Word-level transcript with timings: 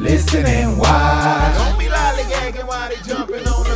Listen 0.00 0.46
and 0.46 0.78
watch. 0.78 1.58
Don't 1.58 1.78
be 1.78 1.84
lollygagging 1.84 2.66
while 2.66 2.88
they 2.88 2.96
jumping 3.02 3.46
on. 3.46 3.69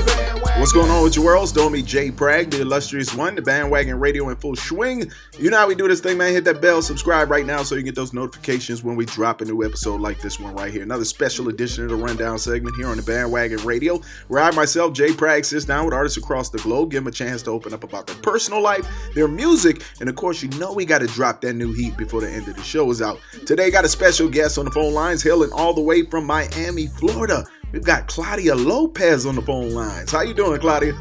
What's 0.65 0.73
going 0.73 0.91
on 0.91 1.05
with 1.05 1.15
your 1.15 1.27
world? 1.27 1.53
Don't 1.53 1.73
me 1.73 1.83
Jay 1.83 2.09
Bragg, 2.09 2.51
the 2.51 2.63
illustrious 2.63 3.15
one, 3.15 3.35
the 3.35 3.43
bandwagon 3.43 4.01
radio 4.01 4.31
in 4.31 4.37
full 4.37 4.57
swing. 4.57 5.13
You 5.39 5.51
know 5.51 5.59
how 5.59 5.69
we 5.69 5.75
do 5.75 5.87
this 5.87 6.01
thing, 6.01 6.17
man. 6.17 6.33
Hit 6.33 6.45
that 6.45 6.63
bell, 6.63 6.81
subscribe 6.81 7.31
right 7.31 7.45
now 7.45 7.63
so 7.63 7.75
you 7.75 7.83
get 7.83 7.95
those 7.95 8.15
notifications 8.15 8.83
when 8.83 8.97
we 8.97 9.05
drop 9.05 9.43
a 9.43 9.45
new 9.45 9.63
episode 9.63 10.01
like 10.01 10.23
this 10.23 10.41
one 10.41 10.57
right 10.57 10.73
here. 10.73 10.83
Another 10.83 11.05
special 11.05 11.51
edition 11.51 11.85
of 11.85 11.91
the 11.91 11.97
rundown 11.97 12.39
segment 12.39 12.77
here 12.77 12.87
on 12.87 12.97
the 12.97 13.03
bandwagon 13.03 13.59
radio, 13.59 14.01
where 14.29 14.43
I 14.43 14.53
myself, 14.53 14.95
Jay 14.95 15.13
Bragg, 15.13 15.45
sits 15.45 15.67
down 15.67 15.85
with 15.85 15.93
artists 15.93 16.17
across 16.17 16.49
the 16.49 16.57
globe, 16.57 16.93
give 16.93 17.05
them 17.05 17.09
a 17.09 17.15
chance 17.15 17.43
to 17.43 17.51
open 17.51 17.75
up 17.75 17.85
about 17.85 18.07
their 18.07 18.17
personal 18.23 18.63
life, 18.63 18.89
their 19.15 19.29
music, 19.29 19.83
and 20.01 20.09
of 20.09 20.17
course, 20.17 20.43
you 20.43 20.49
know 20.59 20.73
we 20.73 20.87
got 20.87 21.01
to 21.01 21.07
drop 21.09 21.43
that 21.43 21.53
new 21.53 21.75
heat 21.75 21.95
before 21.99 22.23
the 22.23 22.31
end 22.31 22.49
of 22.49 22.57
the 22.57 22.63
show 22.63 22.91
is 22.91 23.03
out. 23.03 23.21
Today, 23.45 23.71
got 23.71 23.85
a 23.85 23.89
special 23.89 24.31
guest 24.31 24.57
on 24.57 24.65
the 24.65 24.71
phone 24.71 24.95
lines, 24.95 25.23
hailing 25.23 25.53
all 25.53 25.75
the 25.75 25.83
way 25.83 26.07
from 26.07 26.25
Miami, 26.25 26.87
Florida. 26.87 27.45
We've 27.75 27.83
got 27.83 28.07
Claudia 28.07 28.55
Lopez 28.55 29.27
on 29.27 29.35
the 29.35 29.43
phone 29.43 29.71
lines. 29.71 30.13
How 30.13 30.23
you 30.23 30.33
doing, 30.33 30.61
Claudia? 30.61 30.93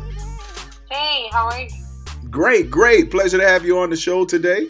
Hey, 0.90 1.28
how 1.32 1.46
are 1.46 1.60
you? 1.60 1.70
Great, 2.32 2.72
great. 2.72 3.12
Pleasure 3.12 3.38
to 3.38 3.48
have 3.48 3.64
you 3.64 3.78
on 3.78 3.92
the 3.92 3.96
show 3.96 4.26
today. 4.26 4.68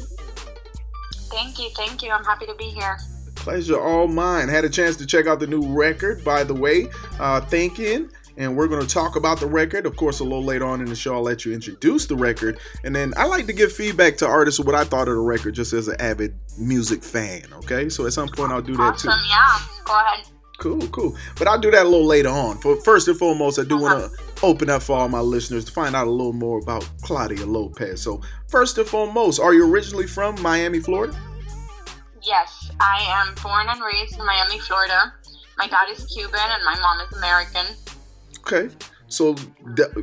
Thank 1.31 1.59
you, 1.59 1.69
thank 1.77 2.03
you. 2.03 2.11
I'm 2.11 2.25
happy 2.25 2.45
to 2.45 2.55
be 2.55 2.65
here. 2.65 2.97
Pleasure 3.35 3.79
all 3.79 4.09
mine. 4.09 4.49
Had 4.49 4.65
a 4.65 4.69
chance 4.69 4.97
to 4.97 5.05
check 5.05 5.27
out 5.27 5.39
the 5.39 5.47
new 5.47 5.61
record, 5.61 6.25
by 6.25 6.43
the 6.43 6.53
way, 6.53 6.89
uh, 7.21 7.39
Thinking. 7.39 8.11
And 8.35 8.57
we're 8.57 8.67
going 8.67 8.85
to 8.85 8.93
talk 8.93 9.15
about 9.15 9.39
the 9.39 9.47
record. 9.47 9.85
Of 9.85 9.95
course, 9.95 10.19
a 10.19 10.25
little 10.25 10.43
later 10.43 10.65
on 10.65 10.81
in 10.81 10.87
the 10.87 10.95
show, 10.95 11.13
I'll 11.13 11.21
let 11.21 11.45
you 11.45 11.53
introduce 11.53 12.05
the 12.05 12.17
record. 12.17 12.59
And 12.83 12.93
then 12.93 13.13
I 13.15 13.27
like 13.27 13.45
to 13.45 13.53
give 13.53 13.71
feedback 13.71 14.17
to 14.17 14.27
artists 14.27 14.59
of 14.59 14.65
what 14.65 14.75
I 14.75 14.83
thought 14.83 15.07
of 15.07 15.13
the 15.15 15.21
record 15.21 15.55
just 15.55 15.71
as 15.71 15.87
an 15.87 16.01
avid 16.01 16.35
music 16.57 17.01
fan. 17.01 17.43
Okay. 17.59 17.87
So 17.87 18.05
at 18.07 18.11
some 18.11 18.27
point, 18.27 18.51
I'll 18.51 18.61
do 18.61 18.75
that 18.75 18.97
too. 18.97 19.07
Awesome, 19.07 19.21
yeah. 19.29 19.59
Go 19.85 19.97
ahead. 19.97 20.32
Cool, 20.63 20.87
cool. 20.93 21.13
But 21.37 21.49
I'll 21.49 21.59
do 21.59 21.69
that 21.71 21.85
a 21.85 21.89
little 21.89 22.05
later 22.05 22.29
on. 22.29 22.57
For 22.57 22.77
first 22.77 23.09
and 23.09 23.17
foremost, 23.17 23.59
I 23.59 23.65
do 23.65 23.77
want 23.77 23.99
to 23.99 24.33
open 24.41 24.69
up 24.69 24.81
for 24.81 24.97
all 24.97 25.09
my 25.09 25.19
listeners 25.19 25.65
to 25.65 25.73
find 25.73 25.93
out 25.93 26.07
a 26.07 26.09
little 26.09 26.31
more 26.31 26.57
about 26.59 26.89
Claudia 27.01 27.45
Lopez. 27.45 28.01
So 28.01 28.21
first 28.47 28.77
and 28.77 28.87
foremost, 28.87 29.41
are 29.41 29.53
you 29.53 29.69
originally 29.69 30.07
from 30.07 30.41
Miami, 30.41 30.79
Florida? 30.79 31.19
Yes, 32.21 32.71
I 32.79 33.03
am 33.09 33.35
born 33.43 33.67
and 33.67 33.81
raised 33.83 34.17
in 34.17 34.25
Miami, 34.25 34.57
Florida. 34.59 35.11
My 35.57 35.67
dad 35.67 35.89
is 35.91 36.05
Cuban 36.05 36.39
and 36.39 36.63
my 36.63 36.79
mom 36.79 37.01
is 37.01 37.17
American. 37.17 37.65
Okay. 38.39 38.73
So 39.09 39.35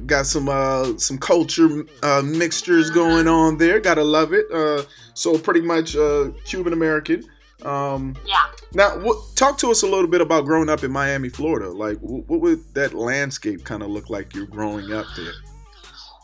got 0.04 0.26
some 0.26 0.50
uh 0.50 0.98
some 0.98 1.16
culture 1.16 1.84
uh 2.02 2.20
mixtures 2.22 2.90
going 2.90 3.28
on 3.28 3.56
there. 3.56 3.80
Gotta 3.80 4.04
love 4.04 4.34
it. 4.34 4.44
Uh 4.52 4.82
so 5.14 5.38
pretty 5.38 5.62
much 5.62 5.96
uh 5.96 6.32
Cuban 6.44 6.74
American. 6.74 7.24
Um 7.64 8.16
Yeah. 8.26 8.44
now 8.74 8.98
what 8.98 9.36
talk 9.36 9.58
to 9.58 9.70
us 9.70 9.82
a 9.82 9.86
little 9.86 10.06
bit 10.06 10.20
about 10.20 10.44
growing 10.44 10.68
up 10.68 10.82
in 10.84 10.90
Miami, 10.90 11.28
Florida. 11.28 11.68
Like 11.70 11.98
wh- 11.98 12.28
what 12.28 12.40
would 12.40 12.74
that 12.74 12.94
landscape 12.94 13.64
kind 13.64 13.82
of 13.82 13.90
look 13.90 14.10
like 14.10 14.34
you're 14.34 14.46
growing 14.46 14.92
up 14.92 15.06
there? 15.16 15.34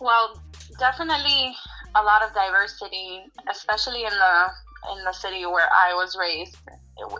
Well, 0.00 0.40
definitely 0.78 1.54
a 1.94 2.02
lot 2.02 2.22
of 2.22 2.34
diversity, 2.34 3.24
especially 3.50 4.04
in 4.04 4.12
the 4.12 4.46
in 4.96 5.04
the 5.04 5.12
city 5.12 5.46
where 5.46 5.68
I 5.72 5.94
was 5.94 6.16
raised, 6.18 6.56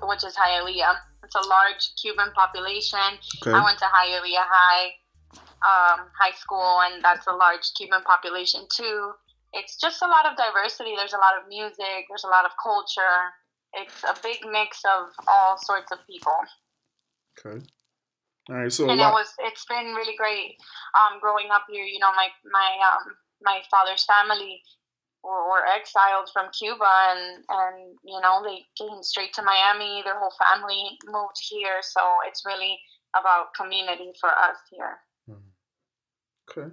which 0.02 0.24
is 0.24 0.34
Hialeah. 0.36 0.96
It's 1.24 1.34
a 1.34 1.46
large 1.48 1.90
Cuban 2.00 2.30
population. 2.34 3.18
Okay. 3.42 3.50
I 3.52 3.64
went 3.64 3.78
to 3.78 3.86
Hialeah 3.86 4.46
High 4.46 4.90
um, 5.64 6.06
High 6.14 6.36
School, 6.36 6.80
and 6.86 7.02
that's 7.02 7.26
a 7.26 7.32
large 7.32 7.72
Cuban 7.76 8.02
population 8.02 8.66
too. 8.70 9.12
It's 9.52 9.76
just 9.76 10.02
a 10.02 10.06
lot 10.06 10.26
of 10.26 10.36
diversity. 10.36 10.94
There's 10.96 11.14
a 11.14 11.18
lot 11.18 11.34
of 11.40 11.48
music. 11.48 12.06
There's 12.08 12.24
a 12.24 12.28
lot 12.30 12.44
of 12.44 12.52
culture. 12.62 13.32
It's 13.76 14.04
a 14.04 14.14
big 14.22 14.38
mix 14.50 14.80
of 14.84 15.10
all 15.28 15.58
sorts 15.58 15.92
of 15.92 15.98
people, 16.06 16.32
Okay. 17.38 17.64
All 18.48 18.56
right. 18.56 18.72
So 18.72 18.88
and 18.88 19.00
it 19.00 19.04
was. 19.04 19.28
It's 19.40 19.64
been 19.66 19.94
really 19.94 20.16
great 20.16 20.56
um, 20.94 21.20
growing 21.20 21.48
up 21.52 21.64
here. 21.68 21.84
You 21.84 21.98
know, 21.98 22.12
my 22.12 22.28
my 22.50 22.70
um, 22.86 23.14
my 23.42 23.60
father's 23.70 24.04
family 24.04 24.62
were, 25.22 25.48
were 25.50 25.66
exiled 25.66 26.30
from 26.32 26.50
Cuba, 26.56 26.86
and 27.10 27.44
and 27.48 27.98
you 28.04 28.20
know 28.20 28.42
they 28.44 28.64
came 28.78 29.02
straight 29.02 29.34
to 29.34 29.42
Miami. 29.42 30.02
Their 30.04 30.18
whole 30.18 30.32
family 30.38 30.96
moved 31.06 31.38
here, 31.50 31.82
so 31.82 32.00
it's 32.26 32.44
really 32.46 32.78
about 33.18 33.54
community 33.54 34.12
for 34.20 34.30
us 34.30 34.56
here. 34.70 34.98
Okay. 36.48 36.72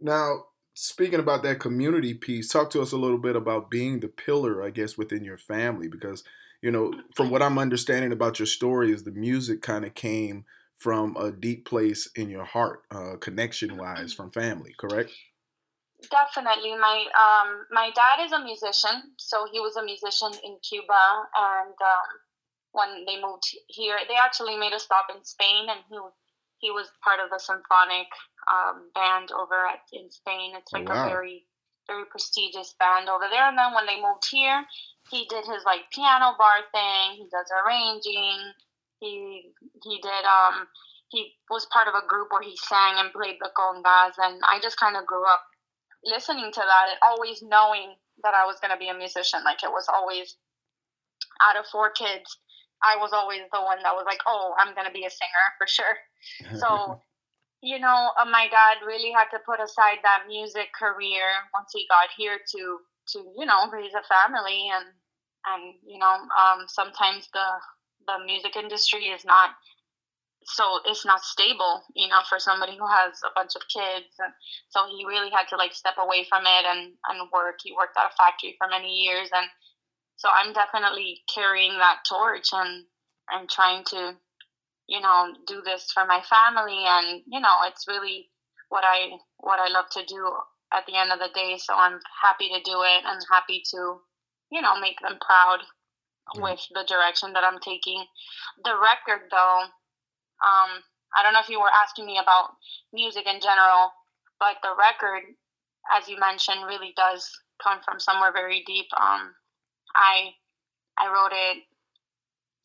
Now, 0.00 0.44
speaking 0.74 1.20
about 1.20 1.42
that 1.44 1.60
community 1.60 2.12
piece, 2.14 2.48
talk 2.48 2.70
to 2.70 2.82
us 2.82 2.92
a 2.92 2.96
little 2.96 3.18
bit 3.18 3.36
about 3.36 3.70
being 3.70 4.00
the 4.00 4.08
pillar, 4.08 4.62
I 4.62 4.70
guess, 4.70 4.98
within 4.98 5.24
your 5.24 5.38
family, 5.38 5.88
because 5.88 6.24
you 6.60 6.70
know, 6.70 6.94
from 7.14 7.30
what 7.30 7.42
I'm 7.42 7.58
understanding 7.58 8.10
about 8.10 8.38
your 8.38 8.46
story, 8.46 8.90
is 8.90 9.04
the 9.04 9.10
music 9.10 9.60
kind 9.60 9.84
of 9.84 9.94
came 9.94 10.46
from 10.78 11.14
a 11.16 11.30
deep 11.30 11.66
place 11.66 12.08
in 12.16 12.30
your 12.30 12.44
heart, 12.44 12.82
uh, 12.90 13.16
connection-wise, 13.20 14.14
from 14.14 14.30
family, 14.30 14.74
correct? 14.78 15.10
Definitely, 16.10 16.74
my 16.76 17.04
um 17.16 17.66
my 17.70 17.90
dad 17.94 18.24
is 18.24 18.32
a 18.32 18.40
musician, 18.42 19.12
so 19.18 19.46
he 19.50 19.60
was 19.60 19.76
a 19.76 19.84
musician 19.84 20.32
in 20.42 20.58
Cuba, 20.68 21.04
and 21.36 21.76
um, 21.80 22.08
when 22.72 23.04
they 23.06 23.20
moved 23.20 23.44
here, 23.68 23.98
they 24.08 24.16
actually 24.16 24.56
made 24.56 24.72
a 24.72 24.80
stop 24.80 25.06
in 25.14 25.24
Spain, 25.24 25.66
and 25.68 25.80
he 25.88 25.98
he 26.58 26.70
was 26.70 26.88
part 27.04 27.20
of 27.20 27.30
the 27.30 27.38
symphonic 27.38 28.08
um, 28.50 28.90
band 28.94 29.30
over 29.32 29.66
at 29.66 29.80
in 29.92 30.10
Spain. 30.10 30.54
It's 30.56 30.72
like 30.72 30.88
Wow. 30.88 31.06
a 31.06 31.08
very 31.08 31.46
very 31.86 32.04
prestigious 32.06 32.74
band 32.80 33.08
over 33.10 33.26
there. 33.30 33.48
And 33.48 33.58
then 33.58 33.74
when 33.74 33.86
they 33.86 34.00
moved 34.00 34.24
here, 34.30 34.64
he 35.10 35.26
did 35.28 35.44
his 35.44 35.64
like 35.66 35.90
piano 35.92 36.34
bar 36.38 36.64
thing. 36.72 37.16
He 37.16 37.26
does 37.30 37.50
arranging. 37.64 38.52
He 39.00 39.52
he 39.84 40.00
did 40.00 40.24
um 40.24 40.66
he 41.10 41.32
was 41.50 41.66
part 41.72 41.88
of 41.88 41.94
a 41.94 42.06
group 42.06 42.28
where 42.32 42.42
he 42.42 42.56
sang 42.56 42.94
and 42.98 43.12
played 43.12 43.36
the 43.40 43.50
congas, 43.56 44.14
and 44.18 44.40
I 44.48 44.58
just 44.62 44.78
kind 44.78 44.96
of 44.96 45.06
grew 45.06 45.24
up 45.26 45.42
listening 46.04 46.52
to 46.52 46.60
that 46.60 46.86
and 46.90 46.98
always 47.02 47.42
knowing 47.42 47.94
that 48.22 48.34
I 48.34 48.46
was 48.46 48.58
going 48.60 48.70
to 48.72 48.78
be 48.78 48.88
a 48.88 48.94
musician. 48.94 49.44
Like 49.44 49.62
it 49.62 49.70
was 49.70 49.86
always 49.92 50.36
out 51.42 51.56
of 51.56 51.66
four 51.66 51.90
kids, 51.90 52.38
I 52.84 52.96
was 52.96 53.12
always 53.12 53.40
the 53.52 53.62
one 53.62 53.78
that 53.82 53.94
was 53.94 54.04
like, 54.06 54.20
oh, 54.26 54.54
I'm 54.58 54.74
going 54.74 54.86
to 54.86 54.92
be 54.92 55.06
a 55.06 55.10
singer 55.10 55.46
for 55.58 55.66
sure. 55.66 55.96
So, 56.60 57.00
you 57.60 57.78
know, 57.78 58.12
uh, 58.20 58.24
my 58.24 58.48
dad 58.48 58.84
really 58.86 59.12
had 59.12 59.28
to 59.32 59.44
put 59.44 59.60
aside 59.60 60.00
that 60.02 60.24
music 60.28 60.68
career 60.72 61.24
once 61.52 61.70
he 61.72 61.86
got 61.88 62.08
here 62.16 62.38
to 62.38 62.78
to 63.12 63.18
you 63.36 63.44
know 63.44 63.68
raise 63.68 63.92
a 63.92 64.00
family 64.08 64.72
and 64.72 64.88
and 65.44 65.74
you 65.84 65.98
know 65.98 66.16
um, 66.32 66.64
sometimes 66.68 67.28
the 67.34 67.48
the 68.06 68.24
music 68.24 68.56
industry 68.56 69.12
is 69.12 69.24
not 69.24 69.50
so 70.46 70.80
it's 70.84 71.04
not 71.04 71.24
stable, 71.24 71.82
you 71.94 72.08
know, 72.08 72.20
for 72.28 72.38
somebody 72.38 72.76
who 72.76 72.86
has 72.86 73.16
a 73.24 73.32
bunch 73.34 73.56
of 73.56 73.62
kids. 73.68 74.12
And 74.18 74.32
so 74.68 74.86
he 74.86 75.04
really 75.06 75.30
had 75.30 75.48
to 75.48 75.56
like 75.56 75.72
step 75.72 75.96
away 75.98 76.26
from 76.28 76.44
it 76.44 76.64
and, 76.68 76.92
and 77.08 77.30
work. 77.32 77.60
He 77.62 77.72
worked 77.72 77.96
at 77.96 78.12
a 78.12 78.16
factory 78.16 78.54
for 78.58 78.68
many 78.68 78.92
years. 79.04 79.30
And 79.32 79.48
so 80.16 80.28
I'm 80.32 80.52
definitely 80.52 81.22
carrying 81.32 81.78
that 81.78 82.04
torch 82.08 82.48
and, 82.52 82.84
and 83.30 83.48
trying 83.48 83.84
to, 83.90 84.14
you 84.88 85.00
know, 85.00 85.34
do 85.46 85.62
this 85.64 85.90
for 85.92 86.06
my 86.06 86.22
family. 86.22 86.84
And, 86.86 87.22
you 87.26 87.40
know, 87.40 87.56
it's 87.66 87.86
really 87.88 88.30
what 88.68 88.84
I, 88.84 89.16
what 89.38 89.60
I 89.60 89.68
love 89.68 89.86
to 89.92 90.04
do 90.06 90.30
at 90.72 90.86
the 90.86 90.96
end 90.96 91.12
of 91.12 91.18
the 91.18 91.30
day. 91.34 91.56
So 91.58 91.74
I'm 91.74 92.00
happy 92.22 92.48
to 92.48 92.60
do 92.64 92.82
it 92.82 93.04
and 93.06 93.20
happy 93.30 93.62
to, 93.70 94.00
you 94.50 94.62
know, 94.62 94.80
make 94.80 95.00
them 95.00 95.18
proud 95.20 95.60
with 96.36 96.60
the 96.72 96.84
direction 96.88 97.32
that 97.34 97.44
I'm 97.44 97.60
taking. 97.60 98.04
The 98.64 98.72
record 98.72 99.28
though, 99.30 99.60
um, 100.42 100.82
I 101.16 101.22
don't 101.22 101.32
know 101.32 101.40
if 101.40 101.48
you 101.48 101.60
were 101.60 101.70
asking 101.82 102.06
me 102.06 102.18
about 102.18 102.56
music 102.92 103.26
in 103.26 103.40
general, 103.40 103.92
but 104.40 104.56
the 104.62 104.74
record, 104.76 105.22
as 105.94 106.08
you 106.08 106.18
mentioned, 106.18 106.66
really 106.66 106.92
does 106.96 107.30
come 107.62 107.80
from 107.84 108.00
somewhere 108.00 108.32
very 108.32 108.64
deep. 108.66 108.86
Um, 108.96 109.34
I 109.94 110.34
I 110.98 111.06
wrote 111.12 111.32
it. 111.32 111.62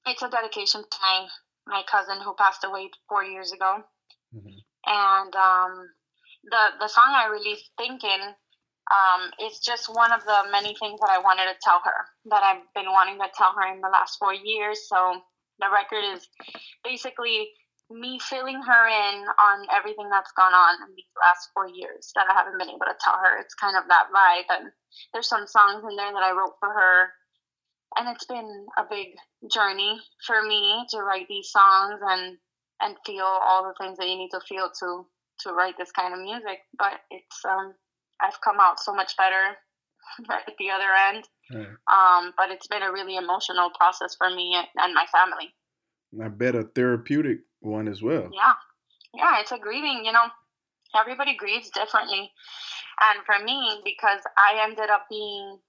It's 0.05 0.21
a 0.21 0.29
dedication 0.29 0.81
to 0.81 0.97
my 1.01 1.27
my 1.67 1.83
cousin 1.89 2.21
who 2.23 2.33
passed 2.35 2.63
away 2.63 2.89
four 3.07 3.23
years 3.23 3.51
ago, 3.51 3.83
mm-hmm. 4.35 4.57
and 4.85 5.35
um, 5.35 5.89
the 6.43 6.63
the 6.79 6.87
song 6.87 7.13
I 7.13 7.27
released, 7.27 7.69
"Thinking," 7.77 8.33
um, 8.89 9.31
is 9.45 9.59
just 9.59 9.93
one 9.93 10.11
of 10.11 10.23
the 10.25 10.49
many 10.51 10.75
things 10.79 10.99
that 10.99 11.09
I 11.09 11.19
wanted 11.19 11.45
to 11.45 11.59
tell 11.61 11.81
her 11.83 12.05
that 12.25 12.43
I've 12.43 12.65
been 12.73 12.91
wanting 12.91 13.19
to 13.19 13.29
tell 13.37 13.53
her 13.53 13.73
in 13.73 13.81
the 13.81 13.89
last 13.89 14.17
four 14.17 14.33
years. 14.33 14.87
So 14.87 15.21
the 15.59 15.69
record 15.71 16.03
is 16.15 16.27
basically 16.83 17.49
me 17.89 18.19
filling 18.19 18.61
her 18.61 18.83
in 18.87 19.25
on 19.25 19.65
everything 19.73 20.09
that's 20.09 20.31
gone 20.37 20.53
on 20.53 20.75
in 20.87 20.95
these 20.95 21.09
last 21.17 21.49
four 21.53 21.67
years 21.67 22.11
that 22.15 22.25
I 22.29 22.33
haven't 22.33 22.57
been 22.57 22.69
able 22.69 22.85
to 22.85 22.97
tell 23.01 23.17
her. 23.17 23.37
It's 23.41 23.55
kind 23.55 23.75
of 23.75 23.83
that 23.89 24.13
vibe. 24.13 24.49
And 24.49 24.71
there's 25.13 25.27
some 25.29 25.47
songs 25.47 25.83
in 25.89 25.95
there 25.95 26.13
that 26.13 26.23
I 26.23 26.31
wrote 26.31 26.57
for 26.59 26.69
her. 26.69 27.09
And 27.97 28.07
it's 28.09 28.25
been 28.25 28.67
a 28.77 28.83
big 28.89 29.15
journey 29.51 29.99
for 30.25 30.41
me 30.43 30.85
to 30.91 30.99
write 30.99 31.27
these 31.27 31.49
songs 31.49 31.99
and 32.01 32.37
and 32.81 32.95
feel 33.05 33.25
all 33.25 33.63
the 33.63 33.73
things 33.83 33.97
that 33.97 34.07
you 34.07 34.17
need 34.17 34.29
to 34.31 34.39
feel 34.47 34.69
to 34.79 35.05
to 35.41 35.53
write 35.53 35.75
this 35.77 35.91
kind 35.91 36.13
of 36.13 36.19
music. 36.19 36.59
But 36.77 36.99
it's 37.11 37.43
um 37.45 37.73
I've 38.21 38.39
come 38.41 38.57
out 38.59 38.79
so 38.79 38.93
much 38.93 39.15
better 39.17 39.57
at 40.31 40.53
the 40.57 40.69
other 40.71 40.91
end. 41.09 41.27
Right. 41.51 41.67
Um, 41.87 42.33
but 42.37 42.51
it's 42.51 42.67
been 42.67 42.83
a 42.83 42.91
really 42.91 43.15
emotional 43.15 43.71
process 43.77 44.15
for 44.15 44.29
me 44.29 44.55
and 44.75 44.93
my 44.93 45.05
family. 45.11 45.53
I 46.23 46.27
bet 46.27 46.55
a 46.55 46.63
therapeutic 46.63 47.39
one 47.59 47.87
as 47.87 48.01
well. 48.01 48.29
Yeah. 48.33 48.53
Yeah, 49.13 49.39
it's 49.41 49.51
a 49.51 49.57
grieving, 49.57 50.03
you 50.05 50.11
know, 50.11 50.25
everybody 50.99 51.35
grieves 51.35 51.69
differently. 51.71 52.31
And 53.01 53.25
for 53.25 53.43
me, 53.43 53.81
because 53.83 54.21
I 54.37 54.63
ended 54.63 54.89
up 54.89 55.05
being 55.09 55.59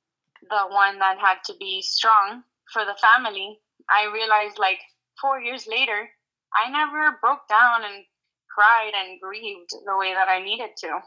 the 0.49 0.65
one 0.71 0.99
that 0.99 1.19
had 1.19 1.39
to 1.47 1.55
be 1.59 1.83
strong 1.83 2.43
for 2.73 2.85
the 2.85 2.99
family, 3.01 3.59
I 3.89 4.13
realized 4.13 4.59
like 4.59 4.81
four 5.21 5.41
years 5.41 5.67
later, 5.67 6.09
I 6.55 6.71
never 6.71 7.19
broke 7.21 7.47
down 7.49 7.85
and 7.85 8.05
cried 8.49 8.93
and 8.95 9.21
grieved 9.21 9.71
the 9.85 9.97
way 9.97 10.15
that 10.15 10.29
I 10.29 10.43
needed 10.43 10.71
to. 10.79 11.01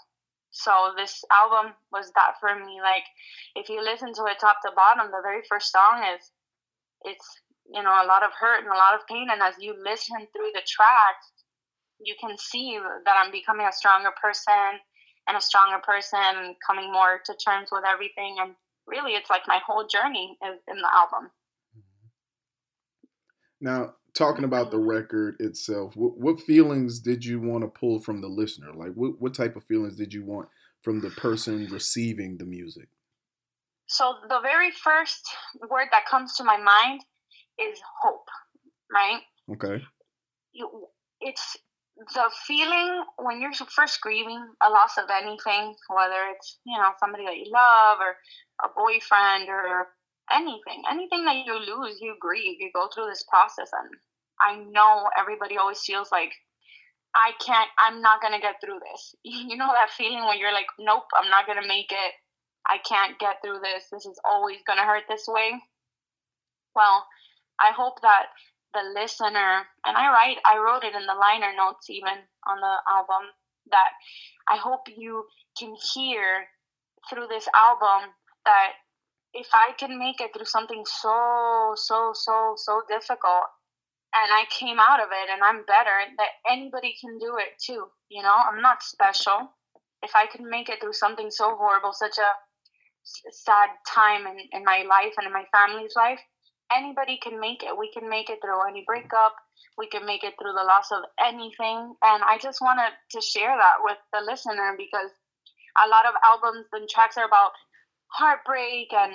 So 0.51 0.93
this 0.95 1.23
album 1.31 1.73
was 1.91 2.11
that 2.15 2.35
for 2.39 2.53
me. 2.55 2.79
Like 2.81 3.03
if 3.55 3.69
you 3.69 3.83
listen 3.83 4.13
to 4.13 4.25
it 4.25 4.39
top 4.39 4.57
to 4.63 4.71
bottom, 4.75 5.11
the 5.11 5.23
very 5.23 5.41
first 5.49 5.71
song 5.71 6.03
is 6.15 6.31
it's 7.03 7.25
you 7.71 7.81
know 7.81 7.91
a 8.03 8.07
lot 8.07 8.23
of 8.23 8.31
hurt 8.37 8.59
and 8.59 8.67
a 8.67 8.77
lot 8.77 8.95
of 8.95 9.07
pain 9.07 9.27
and 9.31 9.41
as 9.41 9.55
you 9.59 9.75
listen 9.83 10.17
through 10.31 10.51
the 10.53 10.65
tracks 10.67 11.31
you 11.99 12.15
can 12.19 12.37
see 12.37 12.79
that 13.05 13.15
i'm 13.15 13.31
becoming 13.31 13.65
a 13.65 13.71
stronger 13.71 14.11
person 14.21 14.79
and 15.27 15.37
a 15.37 15.41
stronger 15.41 15.79
person 15.79 16.55
coming 16.65 16.91
more 16.91 17.21
to 17.23 17.33
terms 17.35 17.69
with 17.71 17.83
everything 17.87 18.37
and 18.41 18.55
really 18.87 19.13
it's 19.13 19.29
like 19.29 19.43
my 19.47 19.59
whole 19.65 19.87
journey 19.87 20.37
is 20.43 20.59
in 20.67 20.77
the 20.77 20.89
album. 20.93 21.29
Mm-hmm. 21.77 22.07
Now 23.61 23.93
talking 24.13 24.43
about 24.43 24.71
the 24.71 24.77
mm-hmm. 24.77 24.89
record 24.89 25.35
itself 25.39 25.95
what, 25.95 26.17
what 26.17 26.39
feelings 26.39 26.99
did 26.99 27.25
you 27.25 27.39
want 27.39 27.63
to 27.63 27.67
pull 27.67 27.99
from 27.99 28.21
the 28.21 28.27
listener? 28.27 28.73
Like 28.75 28.93
what, 28.93 29.19
what 29.19 29.33
type 29.33 29.55
of 29.55 29.63
feelings 29.65 29.95
did 29.95 30.13
you 30.13 30.23
want 30.23 30.47
from 30.81 31.01
the 31.01 31.09
person 31.11 31.67
receiving 31.71 32.37
the 32.37 32.45
music? 32.45 32.89
So 33.87 34.15
the 34.29 34.39
very 34.41 34.71
first 34.71 35.21
word 35.69 35.87
that 35.91 36.05
comes 36.09 36.35
to 36.37 36.43
my 36.43 36.57
mind 36.57 37.01
is 37.59 37.79
hope, 38.01 38.27
right? 38.91 39.21
Okay. 39.51 39.83
You, 40.53 40.87
it's 41.21 41.57
the 41.97 42.31
feeling 42.47 43.03
when 43.17 43.41
you're 43.41 43.53
first 43.53 44.01
grieving 44.01 44.43
a 44.61 44.69
loss 44.69 44.97
of 44.97 45.09
anything, 45.11 45.75
whether 45.89 46.25
it's 46.33 46.59
you 46.65 46.77
know 46.77 46.91
somebody 46.99 47.25
that 47.25 47.37
you 47.37 47.51
love 47.51 47.99
or 47.99 48.15
a 48.63 48.69
boyfriend 48.75 49.49
or 49.49 49.87
anything, 50.31 50.83
anything 50.89 51.25
that 51.25 51.43
you 51.45 51.53
lose, 51.53 51.99
you 52.01 52.15
grieve, 52.19 52.57
you 52.59 52.71
go 52.73 52.87
through 52.93 53.07
this 53.07 53.25
process, 53.29 53.69
and 53.73 53.89
I 54.41 54.63
know 54.71 55.09
everybody 55.19 55.57
always 55.57 55.81
feels 55.81 56.11
like 56.11 56.31
I 57.15 57.31
can't, 57.45 57.69
I'm 57.77 58.01
not 58.01 58.21
gonna 58.21 58.39
get 58.41 58.55
through 58.63 58.79
this. 58.91 59.15
You 59.23 59.57
know 59.57 59.69
that 59.73 59.91
feeling 59.91 60.25
when 60.25 60.39
you're 60.39 60.53
like, 60.53 60.67
nope, 60.79 61.05
I'm 61.13 61.29
not 61.29 61.45
gonna 61.45 61.67
make 61.67 61.91
it. 61.91 62.13
I 62.65 62.77
can't 62.87 63.19
get 63.19 63.37
through 63.43 63.59
this. 63.59 63.85
This 63.91 64.05
is 64.05 64.19
always 64.25 64.57
gonna 64.65 64.85
hurt 64.85 65.03
this 65.07 65.25
way. 65.27 65.61
Well, 66.75 67.05
I 67.59 67.71
hope 67.71 68.01
that 68.01 68.27
the 68.73 68.81
listener, 68.99 69.67
and 69.85 69.95
I 69.95 70.09
write, 70.09 70.37
I 70.45 70.57
wrote 70.57 70.83
it 70.83 70.95
in 70.95 71.05
the 71.05 71.13
liner 71.13 71.53
notes 71.55 71.89
even 71.89 72.25
on 72.47 72.57
the 72.59 72.75
album, 72.89 73.29
that 73.69 73.91
I 74.49 74.57
hope 74.57 74.81
you 74.89 75.25
can 75.57 75.75
hear 75.93 76.47
through 77.09 77.27
this 77.27 77.47
album 77.53 78.09
that 78.45 78.73
if 79.33 79.47
I 79.53 79.73
can 79.77 79.97
make 79.97 80.21
it 80.21 80.31
through 80.33 80.45
something 80.45 80.83
so, 80.85 81.73
so, 81.75 82.11
so, 82.13 82.53
so 82.57 82.81
difficult, 82.87 83.49
and 84.13 84.29
I 84.29 84.45
came 84.49 84.77
out 84.79 85.01
of 85.01 85.09
it 85.09 85.29
and 85.31 85.41
I'm 85.41 85.65
better, 85.65 85.97
that 86.17 86.37
anybody 86.49 86.95
can 87.01 87.17
do 87.17 87.37
it 87.37 87.57
too. 87.57 87.89
You 88.09 88.21
know, 88.21 88.35
I'm 88.35 88.61
not 88.61 88.83
special. 88.83 89.49
If 90.03 90.11
I 90.15 90.27
can 90.27 90.47
make 90.49 90.69
it 90.69 90.79
through 90.81 90.93
something 90.93 91.31
so 91.31 91.55
horrible, 91.55 91.93
such 91.93 92.19
a 92.19 92.31
sad 93.31 93.69
time 93.87 94.27
in, 94.27 94.37
in 94.51 94.63
my 94.63 94.85
life 94.87 95.13
and 95.17 95.25
in 95.25 95.33
my 95.33 95.45
family's 95.51 95.95
life, 95.95 96.19
anybody 96.71 97.17
can 97.21 97.39
make 97.39 97.63
it. 97.63 97.77
We 97.77 97.91
can 97.91 98.07
make 98.07 98.29
it 98.29 98.39
through 98.41 98.67
any 98.69 98.83
breakup. 98.85 99.35
We 99.77 99.87
can 99.87 100.05
make 100.05 100.23
it 100.23 100.35
through 100.39 100.53
the 100.53 100.63
loss 100.63 100.91
of 100.91 101.03
anything. 101.17 101.95
And 102.03 102.21
I 102.21 102.37
just 102.39 102.61
wanted 102.61 102.93
to 103.11 103.21
share 103.21 103.55
that 103.57 103.81
with 103.81 103.97
the 104.13 104.21
listener 104.21 104.75
because 104.77 105.09
a 105.83 105.89
lot 105.89 106.05
of 106.05 106.13
albums 106.23 106.67
and 106.71 106.87
tracks 106.87 107.17
are 107.17 107.25
about 107.25 107.51
heartbreak 108.13 108.93
and 108.93 109.13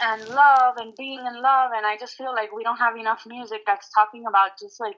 and 0.00 0.28
love 0.28 0.76
and 0.76 0.94
being 0.96 1.18
in 1.18 1.42
love 1.42 1.70
and 1.74 1.84
I 1.86 1.96
just 1.98 2.14
feel 2.14 2.32
like 2.32 2.52
we 2.54 2.62
don't 2.62 2.78
have 2.78 2.96
enough 2.96 3.22
music 3.26 3.62
that's 3.66 3.90
talking 3.90 4.24
about 4.28 4.58
just 4.60 4.78
like 4.78 4.96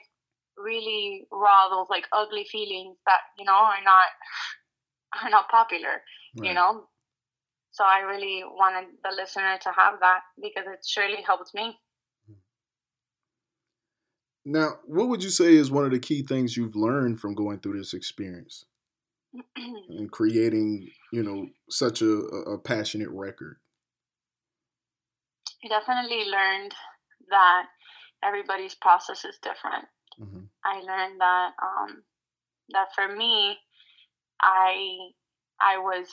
really 0.56 1.26
raw 1.32 1.68
those 1.70 1.86
like 1.88 2.06
ugly 2.12 2.46
feelings 2.50 2.96
that 3.06 3.20
you 3.38 3.44
know 3.44 3.52
are 3.52 3.82
not 3.84 4.08
are 5.24 5.30
not 5.30 5.48
popular 5.48 6.02
right. 6.36 6.48
you 6.48 6.54
know 6.54 6.84
so 7.72 7.84
I 7.84 8.00
really 8.00 8.42
wanted 8.44 8.88
the 9.02 9.14
listener 9.14 9.56
to 9.62 9.70
have 9.70 10.00
that 10.00 10.20
because 10.42 10.64
it 10.66 10.84
surely 10.86 11.22
helped 11.24 11.54
me. 11.54 11.78
Now, 14.44 14.80
what 14.86 15.08
would 15.08 15.22
you 15.22 15.30
say 15.30 15.54
is 15.54 15.70
one 15.70 15.84
of 15.84 15.92
the 15.92 15.98
key 15.98 16.22
things 16.22 16.56
you've 16.56 16.74
learned 16.74 17.20
from 17.20 17.34
going 17.34 17.60
through 17.60 17.78
this 17.78 17.94
experience 17.94 18.64
and 19.56 20.10
creating, 20.10 20.88
you 21.12 21.22
know, 21.22 21.46
such 21.68 22.02
a, 22.02 22.10
a 22.10 22.58
passionate 22.58 23.10
record? 23.10 23.56
I 25.64 25.68
definitely 25.68 26.24
learned 26.24 26.74
that 27.30 27.66
everybody's 28.24 28.74
process 28.74 29.24
is 29.24 29.38
different. 29.42 29.86
Mm-hmm. 30.20 30.44
I 30.64 30.80
learned 30.80 31.20
that 31.20 31.50
um, 31.62 32.02
that 32.70 32.88
for 32.94 33.08
me, 33.14 33.56
I 34.42 34.96
I 35.60 35.78
was 35.78 36.08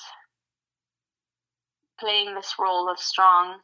playing 1.99 2.35
this 2.35 2.53
role 2.59 2.89
of 2.91 2.99
strong 2.99 3.59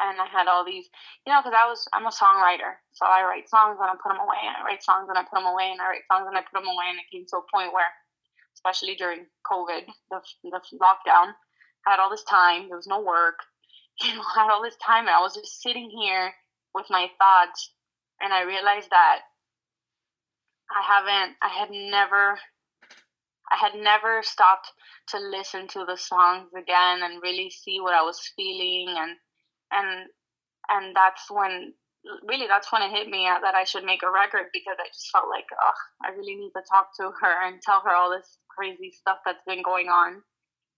and 0.00 0.16
I 0.16 0.26
had 0.32 0.48
all 0.48 0.64
these, 0.64 0.88
you 1.26 1.32
know, 1.32 1.44
because 1.44 1.52
I 1.52 1.68
was, 1.68 1.84
I'm 1.92 2.08
a 2.08 2.14
songwriter. 2.14 2.80
So 2.96 3.04
I 3.04 3.20
write 3.22 3.52
songs 3.52 3.76
and 3.76 3.90
I 3.90 3.94
put 4.00 4.08
them 4.08 4.24
away, 4.24 4.40
and 4.48 4.56
I 4.56 4.64
write 4.64 4.82
songs 4.82 5.12
and 5.12 5.18
I 5.18 5.28
put 5.28 5.36
them 5.36 5.46
away, 5.46 5.68
and 5.68 5.80
I 5.80 5.92
write 5.92 6.08
songs 6.08 6.24
and 6.24 6.36
I 6.36 6.40
put 6.40 6.56
them 6.56 6.72
away. 6.72 6.88
And 6.88 6.98
it 6.98 7.10
came 7.12 7.28
to 7.28 7.44
a 7.44 7.50
point 7.52 7.76
where, 7.76 7.92
especially 8.60 8.94
during 8.96 9.26
COVID, 9.50 9.86
the, 10.10 10.20
the 10.44 10.60
lockdown, 10.80 11.32
I 11.86 11.92
had 11.92 12.00
all 12.00 12.10
this 12.10 12.24
time. 12.24 12.68
There 12.68 12.76
was 12.76 12.86
no 12.86 13.00
work. 13.00 13.38
You 14.02 14.14
know, 14.14 14.22
I 14.22 14.44
had 14.44 14.50
all 14.50 14.62
this 14.62 14.78
time, 14.82 15.08
and 15.08 15.14
I 15.14 15.20
was 15.20 15.34
just 15.34 15.60
sitting 15.60 15.90
here 15.90 16.32
with 16.74 16.86
my 16.88 17.08
thoughts. 17.18 17.70
And 18.22 18.32
I 18.32 18.44
realized 18.44 18.88
that 18.88 19.18
I 20.70 20.82
haven't, 20.82 21.36
I 21.42 21.48
had 21.48 21.68
never 21.70 22.38
I 23.50 23.56
had 23.56 23.74
never 23.74 24.22
stopped 24.22 24.72
to 25.08 25.18
listen 25.18 25.66
to 25.68 25.84
the 25.84 25.96
songs 25.96 26.50
again 26.56 27.02
and 27.02 27.22
really 27.22 27.50
see 27.50 27.80
what 27.80 27.94
I 27.94 28.02
was 28.02 28.32
feeling 28.36 28.94
and 28.96 29.16
and 29.72 30.08
and 30.68 30.94
that's 30.94 31.30
when 31.30 31.74
really 32.26 32.46
that's 32.46 32.72
when 32.72 32.82
it 32.82 32.90
hit 32.90 33.08
me 33.08 33.28
that 33.28 33.54
I 33.54 33.64
should 33.64 33.84
make 33.84 34.02
a 34.02 34.10
record 34.10 34.48
because 34.52 34.76
I 34.78 34.88
just 34.88 35.10
felt 35.12 35.28
like, 35.28 35.46
oh, 35.52 35.80
I 36.04 36.10
really 36.16 36.36
need 36.36 36.52
to 36.56 36.62
talk 36.68 36.96
to 36.96 37.12
her 37.20 37.34
and 37.46 37.60
tell 37.60 37.80
her 37.84 37.94
all 37.94 38.10
this 38.10 38.38
crazy 38.48 38.92
stuff 38.92 39.18
that's 39.24 39.44
been 39.46 39.62
going 39.62 39.88
on. 39.88 40.22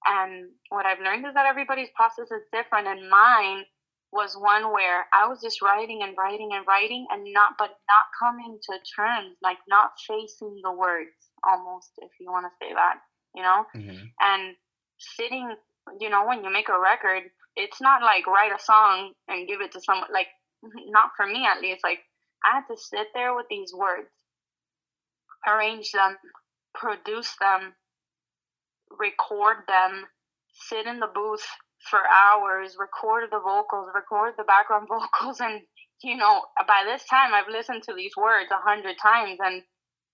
And 0.07 0.51
what 0.71 0.87
I've 0.87 0.99
learned 0.99 1.27
is 1.27 1.35
that 1.35 1.47
everybody's 1.47 1.95
process 1.95 2.31
is 2.31 2.43
different, 2.53 2.89
and 2.89 3.09
mine 3.09 3.65
was 4.13 4.37
one 4.37 4.73
where 4.73 5.07
I 5.15 5.27
was 5.27 5.41
just 5.41 5.63
writing 5.63 6.03
and 6.03 6.15
writing 6.19 6.51
and 6.53 6.67
writing 6.67 7.07
and 7.11 7.25
not, 7.33 7.55
but 7.59 7.71
not 7.89 8.07
coming 8.19 8.59
to 8.61 8.73
terms, 8.95 9.37
like 9.43 9.59
not 9.69 9.93
facing 10.07 10.61
the 10.63 10.73
words 10.73 11.17
almost, 11.45 11.93
if 11.99 12.11
you 12.21 12.31
want 12.31 12.47
to 12.47 12.53
say 12.61 12.75
that, 12.75 12.97
you 13.35 13.43
know? 13.43 13.65
Mm-hmm. 13.75 14.05
And 14.21 14.57
sitting, 14.99 15.55
you 15.99 16.11
know, 16.11 16.27
when 16.27 16.45
you 16.45 16.53
make 16.53 16.69
a 16.69 16.79
record, 16.79 17.23
it's 17.57 17.81
not 17.81 18.03
like 18.03 18.27
write 18.27 18.53
a 18.53 18.63
song 18.63 19.13
and 19.29 19.49
give 19.49 19.61
it 19.63 19.73
to 19.73 19.81
someone, 19.81 20.09
like, 20.13 20.29
not 20.63 21.11
for 21.17 21.27
me 21.27 21.47
at 21.47 21.61
least. 21.61 21.85
Like, 21.85 22.01
I 22.45 22.57
had 22.57 22.67
to 22.69 22.77
sit 22.77 23.09
there 23.15 23.35
with 23.35 23.47
these 23.49 23.73
words, 23.75 24.11
arrange 25.47 25.93
them, 25.93 26.17
produce 26.75 27.35
them, 27.41 27.75
record 28.99 29.59
them, 29.69 30.07
sit 30.53 30.87
in 30.87 31.01
the 31.01 31.11
booth 31.13 31.47
for 31.89 32.01
hours, 32.07 32.77
record 32.79 33.29
the 33.31 33.41
vocals, 33.41 33.91
record 33.95 34.35
the 34.37 34.45
background 34.45 34.89
vocals, 34.91 35.41
and 35.41 35.63
you 36.03 36.17
know, 36.17 36.43
by 36.67 36.83
this 36.85 37.05
time 37.05 37.33
I've 37.33 37.51
listened 37.51 37.85
to 37.85 37.95
these 37.95 38.17
words 38.17 38.51
a 38.51 38.57
hundred 38.57 38.97
times, 39.01 39.39
and 39.41 39.63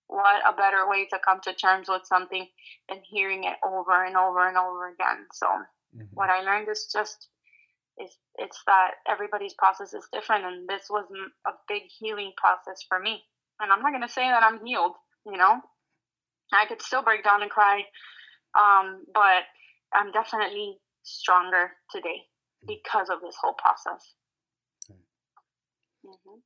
what 0.07 0.41
a 0.47 0.55
better 0.55 0.87
way 0.87 1.07
to 1.07 1.19
come 1.23 1.39
to 1.43 1.53
terms 1.53 1.87
with 1.89 2.05
something 2.05 2.47
than 2.87 2.99
hearing 3.09 3.43
it 3.43 3.57
over 3.65 4.05
and 4.05 4.15
over 4.15 4.47
and 4.47 4.57
over 4.57 4.89
again. 4.89 5.25
So, 5.33 5.47
mm-hmm. 5.47 6.05
what 6.13 6.29
I 6.29 6.41
learned 6.41 6.69
is 6.69 6.89
just 6.93 7.27
it's 7.99 8.17
it's 8.37 8.61
that 8.65 8.91
everybody's 9.07 9.53
process 9.53 9.93
is 9.93 10.07
different, 10.11 10.45
and 10.45 10.67
this 10.67 10.83
was 10.89 11.05
a 11.45 11.51
big 11.67 11.83
healing 11.99 12.31
process 12.37 12.83
for 12.87 12.99
me. 12.99 13.21
And 13.59 13.71
I'm 13.71 13.81
not 13.81 13.91
gonna 13.91 14.09
say 14.09 14.27
that 14.27 14.43
I'm 14.43 14.65
healed, 14.65 14.93
you 15.25 15.37
know. 15.37 15.59
I 16.51 16.65
could 16.65 16.81
still 16.81 17.03
break 17.03 17.23
down 17.23 17.43
and 17.43 17.51
cry, 17.51 17.83
um, 18.57 19.03
but 19.13 19.43
I'm 19.93 20.11
definitely 20.11 20.77
stronger 21.03 21.71
today 21.91 22.23
because 22.67 23.09
of 23.09 23.21
this 23.21 23.35
whole 23.41 23.53
process. 23.53 24.13
Mm-hmm. 26.05 26.39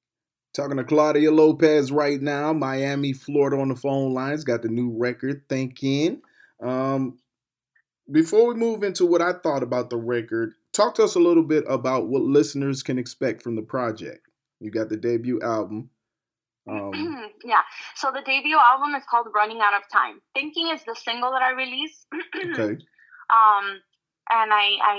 Talking 0.54 0.78
to 0.78 0.84
Claudia 0.84 1.32
Lopez 1.32 1.92
right 1.92 2.22
now, 2.22 2.54
Miami, 2.54 3.14
Florida 3.14 3.58
on 3.60 3.70
the 3.70 3.76
phone 3.76 4.14
lines. 4.14 4.44
Got 4.44 4.62
the 4.62 4.68
new 4.68 4.96
record, 4.98 5.44
Thinking. 5.50 6.22
Um, 6.62 7.18
before 8.12 8.48
we 8.48 8.56
move 8.56 8.84
into 8.84 9.06
what 9.06 9.22
I 9.22 9.34
thought 9.34 9.64
about 9.64 9.90
the 9.90 9.98
record, 9.98 10.54
talk 10.74 10.96
to 10.96 11.04
us 11.04 11.16
a 11.16 11.20
little 11.20 11.44
bit 11.44 11.64
about 11.68 12.08
what 12.08 12.24
listeners 12.24 12.84
can 12.84 12.98
expect 13.00 13.42
from 13.42 13.56
the 13.56 13.62
project. 13.62 14.28
You 14.60 14.72
got 14.72 14.90
the 14.90 14.98
debut 14.98 15.40
album. 15.42 15.90
Um, 16.70 17.30
yeah. 17.44 17.62
So 17.96 18.12
the 18.12 18.22
debut 18.26 18.58
album 18.58 18.96
is 18.96 19.04
called 19.10 19.28
Running 19.36 19.60
Out 19.62 19.74
of 19.74 19.82
Time. 19.92 20.22
Thinking 20.34 20.70
is 20.70 20.84
the 20.86 20.96
single 20.96 21.32
that 21.32 21.42
I 21.42 21.52
released. 21.52 22.08
okay. 22.60 22.78
Um, 23.32 23.80
and 24.30 24.54
I, 24.54 24.78
I, 24.84 24.98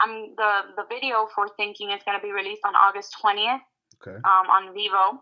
I'm 0.00 0.34
the 0.34 0.52
the 0.76 0.84
video 0.88 1.28
for 1.34 1.46
Thinking 1.56 1.90
is 1.92 2.02
going 2.04 2.18
to 2.18 2.22
be 2.22 2.32
released 2.32 2.62
on 2.64 2.74
August 2.74 3.14
20th. 3.22 3.60
Okay. 4.00 4.16
Um, 4.16 4.46
on 4.50 4.74
Vevo. 4.74 5.20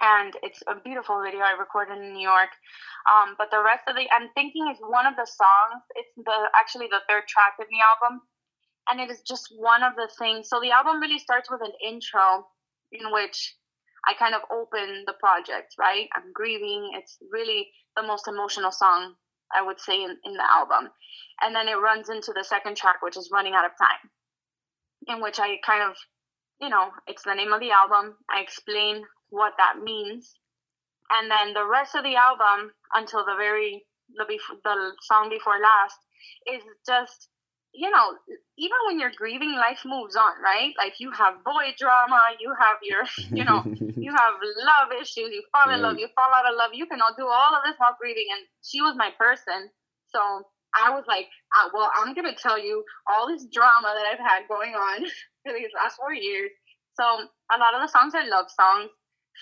and 0.00 0.32
it's 0.42 0.62
a 0.66 0.74
beautiful 0.82 1.22
video 1.22 1.40
I 1.40 1.54
recorded 1.58 1.98
in 1.98 2.14
New 2.14 2.22
York. 2.22 2.50
Um, 3.06 3.34
but 3.36 3.50
the 3.50 3.62
rest 3.62 3.84
of 3.88 3.94
the 3.94 4.06
and 4.14 4.30
Thinking 4.34 4.70
is 4.72 4.78
one 4.80 5.06
of 5.06 5.14
the 5.16 5.26
songs. 5.26 5.82
It's 5.96 6.14
the 6.16 6.38
actually 6.58 6.86
the 6.88 7.02
third 7.08 7.26
track 7.28 7.54
of 7.60 7.66
the 7.68 7.80
album, 7.82 8.22
and 8.90 9.00
it 9.00 9.10
is 9.10 9.22
just 9.22 9.52
one 9.56 9.82
of 9.82 9.94
the 9.96 10.08
things. 10.18 10.48
So 10.48 10.60
the 10.60 10.70
album 10.70 11.00
really 11.00 11.18
starts 11.18 11.50
with 11.50 11.60
an 11.62 11.72
intro 11.86 12.46
in 12.92 13.12
which 13.12 13.54
I 14.06 14.14
kind 14.14 14.34
of 14.34 14.42
open 14.52 15.04
the 15.06 15.14
project. 15.14 15.74
Right, 15.78 16.08
I'm 16.14 16.32
grieving. 16.32 16.92
It's 16.94 17.18
really 17.32 17.68
the 17.96 18.02
most 18.02 18.28
emotional 18.28 18.72
song 18.72 19.14
I 19.54 19.62
would 19.62 19.80
say 19.80 20.02
in, 20.02 20.16
in 20.24 20.34
the 20.34 20.50
album. 20.50 20.90
And 21.42 21.54
then 21.54 21.68
it 21.68 21.74
runs 21.74 22.08
into 22.10 22.32
the 22.32 22.44
second 22.44 22.76
track, 22.76 23.02
which 23.02 23.16
is 23.16 23.30
Running 23.32 23.54
Out 23.54 23.64
of 23.64 23.72
Time, 23.78 24.10
in 25.08 25.22
which 25.22 25.38
I 25.38 25.56
kind 25.64 25.82
of, 25.82 25.96
you 26.60 26.68
know, 26.68 26.90
it's 27.06 27.22
the 27.24 27.34
name 27.34 27.52
of 27.52 27.60
the 27.60 27.70
album. 27.70 28.16
I 28.30 28.40
explain 28.40 29.04
what 29.30 29.54
that 29.58 29.82
means. 29.82 30.34
And 31.10 31.30
then 31.30 31.52
the 31.52 31.66
rest 31.66 31.94
of 31.94 32.04
the 32.04 32.16
album, 32.16 32.72
until 32.94 33.24
the 33.24 33.34
very, 33.36 33.84
the, 34.16 34.24
the 34.64 34.92
song 35.02 35.28
before 35.28 35.58
last, 35.60 35.98
is 36.46 36.62
just 36.86 37.28
you 37.74 37.90
know, 37.90 38.14
even 38.56 38.78
when 38.86 39.00
you're 39.00 39.14
grieving, 39.18 39.58
life 39.58 39.82
moves 39.84 40.14
on, 40.14 40.38
right? 40.38 40.72
Like 40.78 41.02
you 41.02 41.10
have 41.10 41.42
boy 41.42 41.74
drama, 41.76 42.38
you 42.38 42.54
have 42.54 42.78
your, 42.86 43.02
you 43.34 43.44
know, 43.44 43.66
you 43.98 44.14
have 44.16 44.34
love 44.38 44.94
issues, 44.94 45.34
you 45.34 45.42
fall 45.50 45.74
in 45.74 45.82
right. 45.82 45.90
love, 45.90 45.98
you 45.98 46.06
fall 46.14 46.30
out 46.30 46.46
of 46.46 46.54
love. 46.56 46.70
You 46.72 46.86
can 46.86 47.02
all 47.02 47.14
do 47.18 47.26
all 47.26 47.52
of 47.54 47.66
this 47.66 47.74
while 47.78 47.98
grieving. 47.98 48.30
And 48.30 48.46
she 48.62 48.80
was 48.80 48.94
my 48.96 49.10
person. 49.18 49.68
So 50.06 50.22
I 50.70 50.94
was 50.94 51.02
like, 51.10 51.26
uh, 51.50 51.68
well, 51.74 51.90
I'm 51.98 52.14
going 52.14 52.30
to 52.30 52.38
tell 52.38 52.58
you 52.58 52.84
all 53.10 53.26
this 53.26 53.46
drama 53.50 53.90
that 53.90 54.06
I've 54.06 54.22
had 54.22 54.46
going 54.46 54.74
on 54.74 55.02
for 55.42 55.52
these 55.52 55.74
last 55.74 55.98
four 55.98 56.14
years. 56.14 56.50
So 56.94 57.02
a 57.02 57.58
lot 57.58 57.74
of 57.74 57.82
the 57.82 57.90
songs 57.90 58.14
are 58.14 58.22
love 58.22 58.46
songs, 58.54 58.90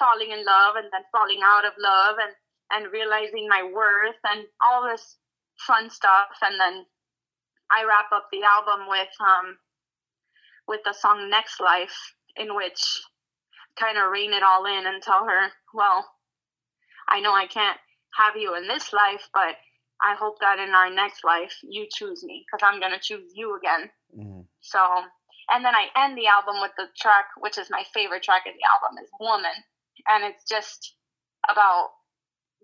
falling 0.01 0.33
in 0.33 0.41
love 0.45 0.81
and 0.81 0.89
then 0.89 1.05
falling 1.13 1.45
out 1.45 1.69
of 1.69 1.77
love 1.77 2.17
and, 2.17 2.33
and 2.73 2.93
realizing 2.93 3.45
my 3.45 3.61
worth 3.61 4.17
and 4.25 4.49
all 4.65 4.89
this 4.89 5.21
fun 5.69 5.91
stuff. 5.91 6.33
And 6.41 6.57
then 6.59 6.89
I 7.73 7.85
wrap 7.85 8.13
up 8.13 8.29
the 8.31 8.43
album 8.45 8.87
with 8.89 9.09
um 9.21 9.59
with 10.69 10.81
the 10.85 10.93
song 10.93 11.29
Next 11.29 11.61
Life, 11.61 12.15
in 12.37 12.55
which 12.55 12.81
kind 13.79 13.99
of 13.99 14.11
rein 14.13 14.33
it 14.33 14.43
all 14.43 14.67
in 14.67 14.87
and 14.87 15.03
tell 15.03 15.25
her, 15.25 15.49
well, 15.75 16.07
I 17.09 17.21
know 17.21 17.33
I 17.33 17.47
can't 17.47 17.79
have 18.15 18.37
you 18.37 18.55
in 18.55 18.69
this 18.69 18.93
life, 18.93 19.29
but 19.33 19.57
I 20.03 20.15
hope 20.15 20.39
that 20.41 20.59
in 20.59 20.71
our 20.71 20.91
next 20.91 21.25
life 21.25 21.55
you 21.63 21.87
choose 21.91 22.23
me 22.25 22.45
because 22.45 22.67
I'm 22.67 22.81
gonna 22.81 23.01
choose 23.01 23.33
you 23.35 23.57
again. 23.57 23.91
Mm-hmm. 24.17 24.41
So, 24.61 24.79
and 25.51 25.65
then 25.65 25.75
I 25.75 25.89
end 25.97 26.17
the 26.17 26.29
album 26.29 26.61
with 26.61 26.73
the 26.77 26.87
track, 27.01 27.27
which 27.39 27.59
is 27.59 27.71
my 27.71 27.85
favorite 27.95 28.23
track 28.23 28.43
of 28.47 28.55
the 28.55 28.67
album, 28.69 29.03
is 29.03 29.11
"Woman," 29.19 29.57
and 30.09 30.25
it's 30.25 30.45
just 30.49 30.95
about 31.51 31.91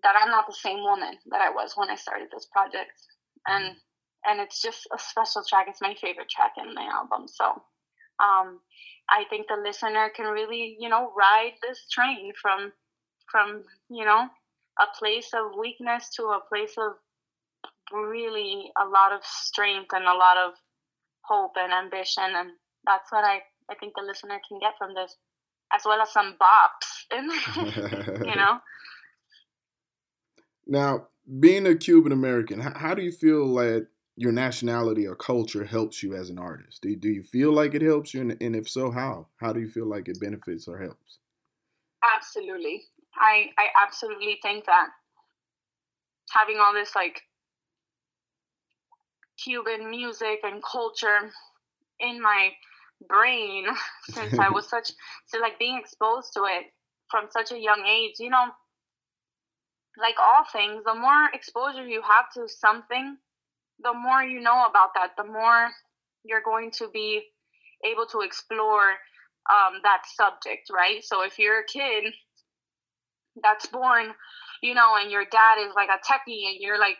that 0.03 0.15
I'm 0.21 0.31
not 0.31 0.47
the 0.47 0.55
same 0.55 0.83
woman 0.83 1.19
that 1.31 1.41
I 1.41 1.51
was 1.51 1.73
when 1.75 1.91
I 1.91 1.97
started 1.97 2.29
this 2.31 2.47
project, 2.53 2.93
and 3.47 3.77
and 4.27 4.41
it's 4.41 4.61
just 4.61 4.87
a 4.95 4.99
special 4.99 5.43
track. 5.49 5.67
It's 5.69 5.81
my 5.81 5.95
favorite 6.01 6.29
track 6.29 6.53
in 6.57 6.75
the 6.75 6.81
album. 6.81 7.29
So 7.29 7.45
um, 8.21 8.61
I 9.09 9.25
think 9.31 9.47
the 9.49 9.61
listener 9.63 10.11
can 10.15 10.27
really, 10.27 10.77
you 10.79 10.89
know, 10.89 11.13
ride 11.17 11.55
this 11.63 11.87
train 11.91 12.33
from 12.41 12.73
from 13.31 13.63
you 13.91 14.05
know 14.05 14.27
a 14.81 14.99
place 14.99 15.31
of 15.35 15.59
weakness 15.59 16.11
to 16.17 16.23
a 16.25 16.41
place 16.49 16.75
of 16.79 16.93
really 17.93 18.71
a 18.81 18.87
lot 18.87 19.13
of 19.13 19.21
strength 19.25 19.91
and 19.93 20.05
a 20.05 20.15
lot 20.15 20.37
of 20.37 20.55
hope 21.23 21.53
and 21.57 21.73
ambition, 21.73 22.25
and 22.35 22.51
that's 22.87 23.11
what 23.13 23.25
I 23.25 23.41
I 23.71 23.75
think 23.75 23.95
the 23.97 24.03
listener 24.03 24.41
can 24.49 24.59
get 24.59 24.75
from 24.79 24.95
this, 24.95 25.17
as 25.73 25.83
well 25.85 26.01
as 26.01 26.11
some 26.13 26.37
bops, 26.41 27.07
you 28.27 28.35
know. 28.37 28.59
Now, 30.71 31.09
being 31.41 31.67
a 31.67 31.75
Cuban 31.75 32.13
American, 32.13 32.61
how, 32.61 32.75
how 32.77 32.95
do 32.95 33.01
you 33.01 33.11
feel 33.11 33.47
like 33.47 33.87
your 34.19 34.33
nationality 34.33 35.07
or 35.07 35.15
culture 35.15 35.65
helps 35.65 36.03
you 36.03 36.15
as 36.15 36.29
an 36.29 36.39
artist? 36.39 36.83
Do, 36.83 36.95
do 36.97 37.09
you 37.09 37.23
feel 37.23 37.53
like 37.53 37.75
it 37.75 37.83
helps 37.83 38.13
you? 38.13 38.21
And, 38.21 38.37
and 38.41 38.57
if 38.57 38.69
so, 38.69 38.91
how? 38.91 39.29
How 39.37 39.53
do 39.53 39.61
you 39.61 39.69
feel 39.69 39.87
like 39.87 40.09
it 40.09 40.21
benefits 40.21 40.67
or 40.67 40.77
helps? 40.77 41.19
Absolutely. 42.03 42.83
I, 43.15 43.51
I 43.57 43.69
absolutely 43.87 44.39
think 44.43 44.67
that 44.67 44.89
having 46.31 46.59
all 46.59 46.75
this 46.75 46.97
like 46.97 47.23
Cuban 49.43 49.89
music 49.89 50.41
and 50.43 50.63
culture 50.65 51.31
in 52.01 52.21
my 52.21 52.51
brain 53.09 53.67
since 54.11 54.37
I 54.37 54.51
was 54.51 54.69
such 54.71 54.91
so 55.27 55.39
like 55.39 55.61
being 55.61 55.79
exposed 55.79 56.33
to 56.35 56.43
it 56.45 56.67
from 57.09 57.29
such 57.31 57.53
a 57.53 57.59
young 57.59 57.87
age, 57.87 58.15
you 58.19 58.31
know, 58.31 58.47
like 59.97 60.17
all 60.21 60.45
things, 60.53 60.83
the 60.85 60.95
more 60.95 61.29
exposure 61.33 61.87
you 61.87 62.03
have 62.03 62.33
to 62.35 62.49
something, 62.49 63.17
the 63.83 63.95
more 63.95 64.23
you 64.23 64.41
know 64.41 64.67
about 64.69 64.91
that, 64.95 65.13
the 65.17 65.25
more 65.25 65.69
you're 66.25 66.43
going 66.45 66.71
to 66.73 66.89
be 66.93 67.23
able 67.85 68.07
to 68.07 68.21
explore 68.21 68.99
um, 69.49 69.81
that 69.83 70.03
subject, 70.07 70.69
right? 70.73 71.03
So 71.03 71.23
if 71.23 71.39
you're 71.39 71.61
a 71.61 71.67
kid 71.67 72.13
that's 73.43 73.67
born, 73.67 74.13
you 74.63 74.75
know, 74.75 74.97
and 75.01 75.11
your 75.11 75.25
dad 75.25 75.63
is 75.67 75.73
like 75.75 75.89
a 75.89 76.03
techie 76.05 76.51
and 76.51 76.59
you're 76.59 76.79
like 76.79 76.97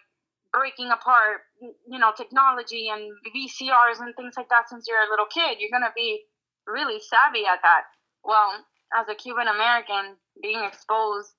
breaking 0.53 0.91
apart, 0.91 1.43
you 1.61 1.99
know, 1.99 2.13
technology 2.17 2.89
and 2.89 3.13
VCRs 3.35 4.01
and 4.01 4.15
things 4.17 4.35
like 4.37 4.49
that 4.49 4.69
since 4.69 4.87
you're 4.89 5.03
a 5.03 5.11
little 5.11 5.27
kid, 5.27 5.59
you're 5.61 5.75
going 5.75 5.89
to 5.89 5.95
be 5.95 6.23
really 6.67 7.01
savvy 7.01 7.45
at 7.45 7.61
that. 7.63 7.83
Well, 8.25 8.65
as 8.99 9.07
a 9.09 9.15
Cuban 9.15 9.49
American, 9.49 10.17
being 10.41 10.63
exposed 10.65 11.35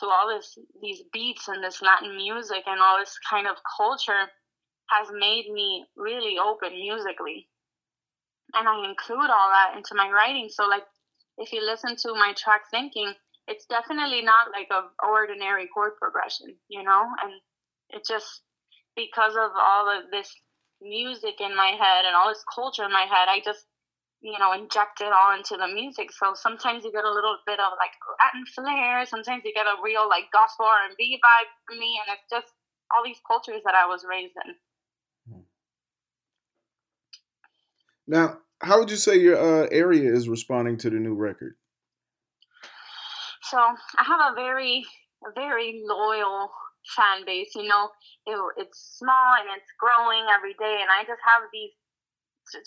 to 0.00 0.06
all 0.06 0.28
this, 0.28 0.58
these 0.82 1.02
beats 1.12 1.48
and 1.48 1.64
this 1.64 1.82
Latin 1.82 2.16
music 2.16 2.62
and 2.66 2.80
all 2.80 2.98
this 2.98 3.16
kind 3.28 3.46
of 3.46 3.56
culture, 3.76 4.28
has 4.90 5.08
made 5.12 5.50
me 5.52 5.86
really 5.96 6.38
open 6.38 6.72
musically. 6.72 7.48
And 8.54 8.68
I 8.68 8.88
include 8.88 9.30
all 9.30 9.50
that 9.50 9.74
into 9.76 9.94
my 9.94 10.10
writing. 10.10 10.48
So, 10.48 10.66
like, 10.66 10.84
if 11.38 11.52
you 11.52 11.64
listen 11.64 11.96
to 11.96 12.14
my 12.14 12.32
track 12.36 12.62
thinking, 12.70 13.12
it's 13.48 13.66
definitely 13.66 14.22
not 14.22 14.48
like 14.52 14.68
a 14.70 14.88
ordinary 15.04 15.68
chord 15.72 15.92
progression, 16.00 16.56
you 16.68 16.82
know, 16.82 17.04
and 17.22 17.32
it's 17.90 18.08
just 18.08 18.42
because 18.96 19.34
of 19.36 19.52
all 19.54 19.88
of 19.88 20.10
this 20.10 20.32
music 20.80 21.40
in 21.40 21.56
my 21.56 21.72
head 21.78 22.04
and 22.04 22.14
all 22.14 22.28
this 22.28 22.44
culture 22.52 22.84
in 22.84 22.92
my 22.92 23.06
head, 23.06 23.28
I 23.28 23.40
just 23.44 23.66
you 24.20 24.38
know 24.38 24.52
inject 24.52 25.00
it 25.00 25.12
all 25.12 25.36
into 25.36 25.56
the 25.56 25.68
music. 25.68 26.10
So 26.12 26.34
sometimes 26.34 26.84
you 26.84 26.92
get 26.92 27.04
a 27.04 27.12
little 27.12 27.38
bit 27.46 27.60
of 27.60 27.72
like 27.78 27.92
Latin 28.20 28.44
flair, 28.54 29.06
sometimes 29.06 29.42
you 29.44 29.52
get 29.54 29.66
a 29.66 29.80
real 29.82 30.08
like 30.08 30.24
gospel 30.32 30.66
R 30.66 30.88
and 30.88 30.96
B 30.96 31.20
vibe 31.22 31.50
for 31.66 31.78
me, 31.78 32.00
and 32.02 32.16
it's 32.16 32.28
just 32.30 32.52
all 32.94 33.04
these 33.04 33.20
cultures 33.26 33.62
that 33.64 33.74
I 33.74 33.86
was 33.86 34.04
raised 34.08 34.34
in. 34.44 34.54
Hmm. 35.28 35.42
Now, 38.06 38.38
how 38.60 38.78
would 38.78 38.90
you 38.90 38.96
say 38.96 39.16
your 39.16 39.36
uh, 39.36 39.68
area 39.70 40.12
is 40.12 40.28
responding 40.28 40.78
to 40.78 40.90
the 40.90 40.96
new 40.96 41.14
record? 41.14 41.56
So 43.42 43.58
I 43.58 44.02
have 44.04 44.32
a 44.32 44.34
very, 44.34 44.84
very 45.34 45.82
loyal 45.84 46.50
fan 46.94 47.24
base. 47.26 47.54
You 47.54 47.68
know, 47.68 47.90
it, 48.26 48.38
it's 48.56 48.98
small 48.98 49.34
and 49.38 49.48
it's 49.56 49.70
growing 49.78 50.26
every 50.34 50.54
day, 50.54 50.78
and 50.80 50.90
I 50.90 51.02
just 51.02 51.22
have 51.24 51.42
these 51.52 51.70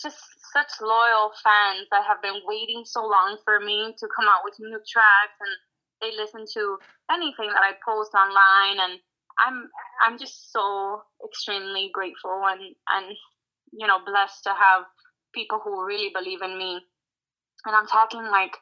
just 0.02 0.20
such 0.52 0.68
loyal 0.82 1.32
fans 1.42 1.88
that 1.90 2.04
have 2.04 2.20
been 2.20 2.44
waiting 2.44 2.82
so 2.84 3.00
long 3.00 3.38
for 3.44 3.60
me 3.60 3.94
to 3.96 4.06
come 4.14 4.28
out 4.28 4.44
with 4.44 4.60
new 4.60 4.78
tracks, 4.88 5.38
and 5.40 5.54
they 6.00 6.16
listen 6.16 6.44
to 6.54 6.76
anything 7.10 7.48
that 7.48 7.64
I 7.64 7.72
post 7.84 8.12
online, 8.14 8.80
and 8.80 9.00
I'm 9.38 9.68
I'm 10.04 10.18
just 10.18 10.52
so 10.52 11.02
extremely 11.24 11.90
grateful 11.92 12.42
and 12.44 12.76
and 12.92 13.16
you 13.72 13.86
know 13.86 13.98
blessed 14.04 14.44
to 14.44 14.50
have 14.50 14.84
people 15.32 15.60
who 15.62 15.84
really 15.84 16.10
believe 16.14 16.42
in 16.42 16.58
me. 16.58 16.80
And 17.66 17.76
I'm 17.76 17.86
talking 17.86 18.22
like 18.22 18.56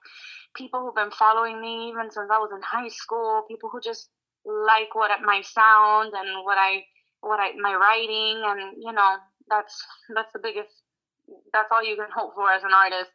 people 0.54 0.80
who've 0.80 0.94
been 0.94 1.10
following 1.10 1.60
me 1.60 1.88
even 1.88 2.10
since 2.10 2.30
I 2.30 2.38
was 2.38 2.50
in 2.54 2.62
high 2.62 2.88
school, 2.88 3.44
people 3.48 3.70
who 3.70 3.80
just 3.80 4.10
like 4.44 4.94
what 4.94 5.10
my 5.24 5.42
sound 5.42 6.12
and 6.14 6.44
what 6.44 6.58
I 6.58 6.84
what 7.20 7.40
I 7.40 7.52
my 7.60 7.74
writing 7.74 8.42
and 8.46 8.76
you 8.78 8.92
know 8.92 9.16
that's 9.48 9.84
that's 10.14 10.32
the 10.32 10.38
biggest 10.38 10.70
that's 11.52 11.70
all 11.72 11.84
you 11.84 11.96
can 11.96 12.10
hope 12.14 12.34
for 12.34 12.50
as 12.50 12.62
an 12.64 12.72
artist 12.72 13.10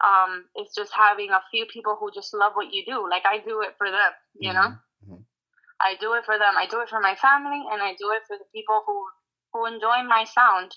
um 0.00 0.46
it's 0.54 0.74
just 0.74 0.92
having 0.94 1.30
a 1.30 1.42
few 1.50 1.66
people 1.66 1.96
who 1.98 2.10
just 2.12 2.32
love 2.32 2.52
what 2.54 2.72
you 2.72 2.84
do 2.86 3.08
like 3.10 3.24
I 3.26 3.38
do 3.38 3.60
it 3.60 3.74
for 3.76 3.90
them 3.90 4.12
you 4.38 4.52
know 4.52 4.72
mm-hmm. 4.72 5.12
mm-hmm. 5.12 5.22
I 5.80 5.96
do 6.00 6.14
it 6.14 6.24
for 6.24 6.38
them 6.38 6.56
I 6.56 6.66
do 6.70 6.80
it 6.80 6.88
for 6.88 7.00
my 7.00 7.14
family 7.16 7.62
and 7.70 7.82
I 7.82 7.92
do 7.98 8.10
it 8.16 8.22
for 8.26 8.38
the 8.38 8.48
people 8.54 8.82
who 8.86 9.04
who 9.52 9.66
enjoy 9.66 10.02
my 10.06 10.24
sound 10.24 10.74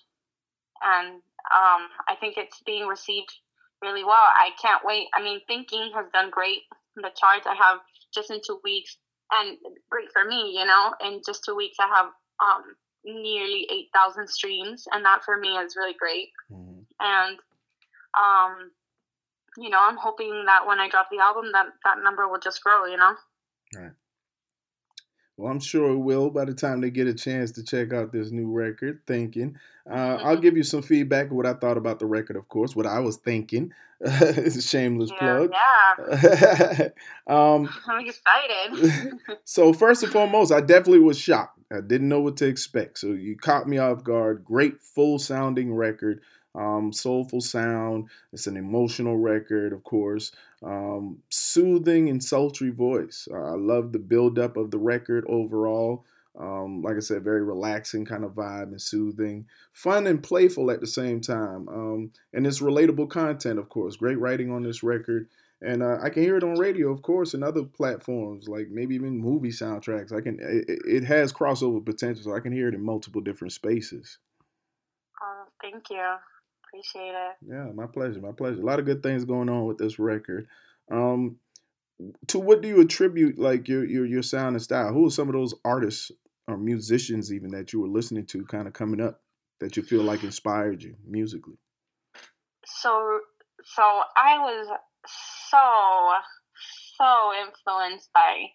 and 0.81 1.21
um, 1.51 1.89
I 2.07 2.15
think 2.19 2.35
it's 2.37 2.61
being 2.65 2.87
received 2.87 3.31
really 3.81 4.03
well. 4.03 4.13
I 4.13 4.51
can't 4.61 4.81
wait. 4.85 5.07
I 5.13 5.21
mean, 5.21 5.41
Thinking 5.47 5.91
has 5.95 6.05
done 6.13 6.29
great. 6.29 6.61
The 6.95 7.11
charts 7.15 7.47
I 7.47 7.55
have 7.55 7.79
just 8.13 8.31
in 8.31 8.39
two 8.45 8.59
weeks, 8.63 8.97
and 9.31 9.57
great 9.89 10.11
for 10.13 10.25
me, 10.25 10.55
you 10.57 10.65
know. 10.65 10.93
In 11.03 11.21
just 11.25 11.43
two 11.43 11.55
weeks, 11.55 11.77
I 11.79 11.87
have 11.87 12.05
um, 12.39 12.75
nearly 13.03 13.67
8,000 13.93 14.27
streams, 14.27 14.85
and 14.91 15.03
that 15.05 15.23
for 15.23 15.37
me 15.37 15.57
is 15.57 15.75
really 15.75 15.95
great. 15.97 16.29
Mm-hmm. 16.51 16.81
And, 16.99 17.39
um, 18.17 18.71
you 19.57 19.69
know, 19.69 19.79
I'm 19.81 19.97
hoping 19.97 20.43
that 20.45 20.65
when 20.65 20.79
I 20.79 20.89
drop 20.89 21.07
the 21.11 21.19
album, 21.19 21.51
that 21.53 21.67
that 21.83 21.97
number 22.03 22.27
will 22.27 22.39
just 22.39 22.63
grow, 22.63 22.85
you 22.85 22.97
know. 22.97 23.15
Right. 23.75 23.91
Well, 25.37 25.51
I'm 25.51 25.59
sure 25.59 25.91
it 25.91 25.97
will 25.97 26.29
by 26.29 26.45
the 26.45 26.53
time 26.53 26.81
they 26.81 26.91
get 26.91 27.07
a 27.07 27.13
chance 27.13 27.51
to 27.53 27.63
check 27.63 27.91
out 27.91 28.11
this 28.11 28.31
new 28.31 28.51
record, 28.51 29.01
Thinking. 29.07 29.57
Uh, 29.89 30.17
I'll 30.21 30.37
give 30.37 30.55
you 30.55 30.63
some 30.63 30.81
feedback 30.81 31.27
of 31.27 31.31
what 31.33 31.45
I 31.45 31.53
thought 31.53 31.77
about 31.77 31.99
the 31.99 32.05
record, 32.05 32.35
of 32.35 32.47
course, 32.47 32.75
what 32.75 32.85
I 32.85 32.99
was 32.99 33.17
thinking. 33.17 33.73
it's 33.99 34.55
a 34.55 34.61
shameless 34.61 35.11
yeah, 35.11 35.17
plug. 35.17 35.51
Yeah. 35.51 36.89
um, 37.27 37.69
I'm 37.87 38.05
excited. 38.05 39.19
so, 39.43 39.73
first 39.73 40.03
and 40.03 40.11
foremost, 40.11 40.51
I 40.51 40.61
definitely 40.61 40.99
was 40.99 41.17
shocked. 41.17 41.59
I 41.71 41.81
didn't 41.81 42.09
know 42.09 42.21
what 42.21 42.37
to 42.37 42.47
expect. 42.47 42.99
So, 42.99 43.07
you 43.07 43.35
caught 43.35 43.67
me 43.67 43.79
off 43.79 44.03
guard. 44.03 44.45
Great, 44.45 44.81
full 44.81 45.19
sounding 45.19 45.73
record 45.73 46.21
um, 46.55 46.93
soulful 46.93 47.41
sound. 47.41 48.09
It's 48.31 48.47
an 48.47 48.57
emotional 48.57 49.17
record, 49.17 49.73
of 49.73 49.83
course. 49.83 50.31
Um, 50.61 51.19
soothing 51.29 52.09
and 52.09 52.23
sultry 52.23 52.69
voice. 52.69 53.27
Uh, 53.31 53.53
I 53.53 53.55
love 53.55 53.91
the 53.91 53.99
buildup 53.99 54.57
of 54.57 54.71
the 54.71 54.77
record 54.77 55.25
overall. 55.27 56.05
Um, 56.39 56.81
like 56.81 56.95
I 56.95 56.99
said, 56.99 57.23
very 57.23 57.43
relaxing 57.43 58.05
kind 58.05 58.23
of 58.23 58.31
vibe 58.31 58.63
and 58.63 58.81
soothing, 58.81 59.45
fun 59.71 60.07
and 60.07 60.21
playful 60.21 60.71
at 60.71 60.81
the 60.81 60.87
same 60.87 61.21
time. 61.21 61.67
Um, 61.69 62.11
and 62.33 62.47
it's 62.47 62.59
relatable 62.59 63.09
content, 63.09 63.59
of 63.59 63.69
course. 63.69 63.97
Great 63.97 64.19
writing 64.19 64.51
on 64.51 64.63
this 64.63 64.81
record. 64.81 65.27
And 65.61 65.81
uh, 65.81 65.97
I 66.01 66.09
can 66.09 66.23
hear 66.23 66.35
it 66.35 66.43
on 66.43 66.59
radio, 66.59 66.91
of 66.91 67.03
course, 67.03 67.33
and 67.33 67.43
other 67.43 67.63
platforms, 67.63 68.49
like 68.49 68.67
maybe 68.69 68.95
even 68.95 69.17
movie 69.17 69.49
soundtracks. 69.49 70.11
I 70.11 70.19
can. 70.19 70.37
It, 70.41 70.81
it 70.85 71.03
has 71.05 71.31
crossover 71.31 71.83
potential, 71.85 72.23
so 72.23 72.35
I 72.35 72.41
can 72.41 72.51
hear 72.51 72.67
it 72.67 72.73
in 72.73 72.83
multiple 72.83 73.21
different 73.21 73.53
spaces. 73.53 74.17
Oh, 75.21 75.45
thank 75.61 75.89
you. 75.89 76.15
Appreciate 76.73 77.13
it. 77.13 77.35
Yeah, 77.47 77.71
my 77.71 77.85
pleasure. 77.85 78.19
My 78.19 78.31
pleasure. 78.31 78.59
A 78.59 78.65
lot 78.65 78.79
of 78.79 78.85
good 78.85 79.03
things 79.03 79.25
going 79.25 79.47
on 79.47 79.65
with 79.65 79.77
this 79.77 79.99
record. 79.99 80.47
Um, 80.89 81.37
to 82.27 82.39
what 82.39 82.61
do 82.61 82.67
you 82.67 82.81
attribute 82.81 83.37
like 83.37 83.67
your 83.67 83.85
your 83.85 84.05
your 84.05 84.23
sound 84.23 84.55
and 84.55 84.63
style? 84.63 84.91
Who 84.91 85.05
are 85.05 85.11
some 85.11 85.29
of 85.29 85.33
those 85.33 85.53
artists 85.63 86.11
or 86.47 86.57
musicians 86.57 87.31
even 87.31 87.51
that 87.51 87.73
you 87.73 87.79
were 87.79 87.87
listening 87.87 88.25
to 88.27 88.43
kind 88.45 88.67
of 88.67 88.73
coming 88.73 89.01
up 89.01 89.21
that 89.59 89.77
you 89.77 89.83
feel 89.83 90.01
like 90.01 90.23
inspired 90.23 90.81
you 90.81 90.95
musically? 91.07 91.57
So 92.65 93.19
so 93.63 93.83
I 94.17 94.39
was 94.39 94.67
so 95.51 96.13
so 96.97 97.33
influenced 97.39 98.11
by 98.13 98.45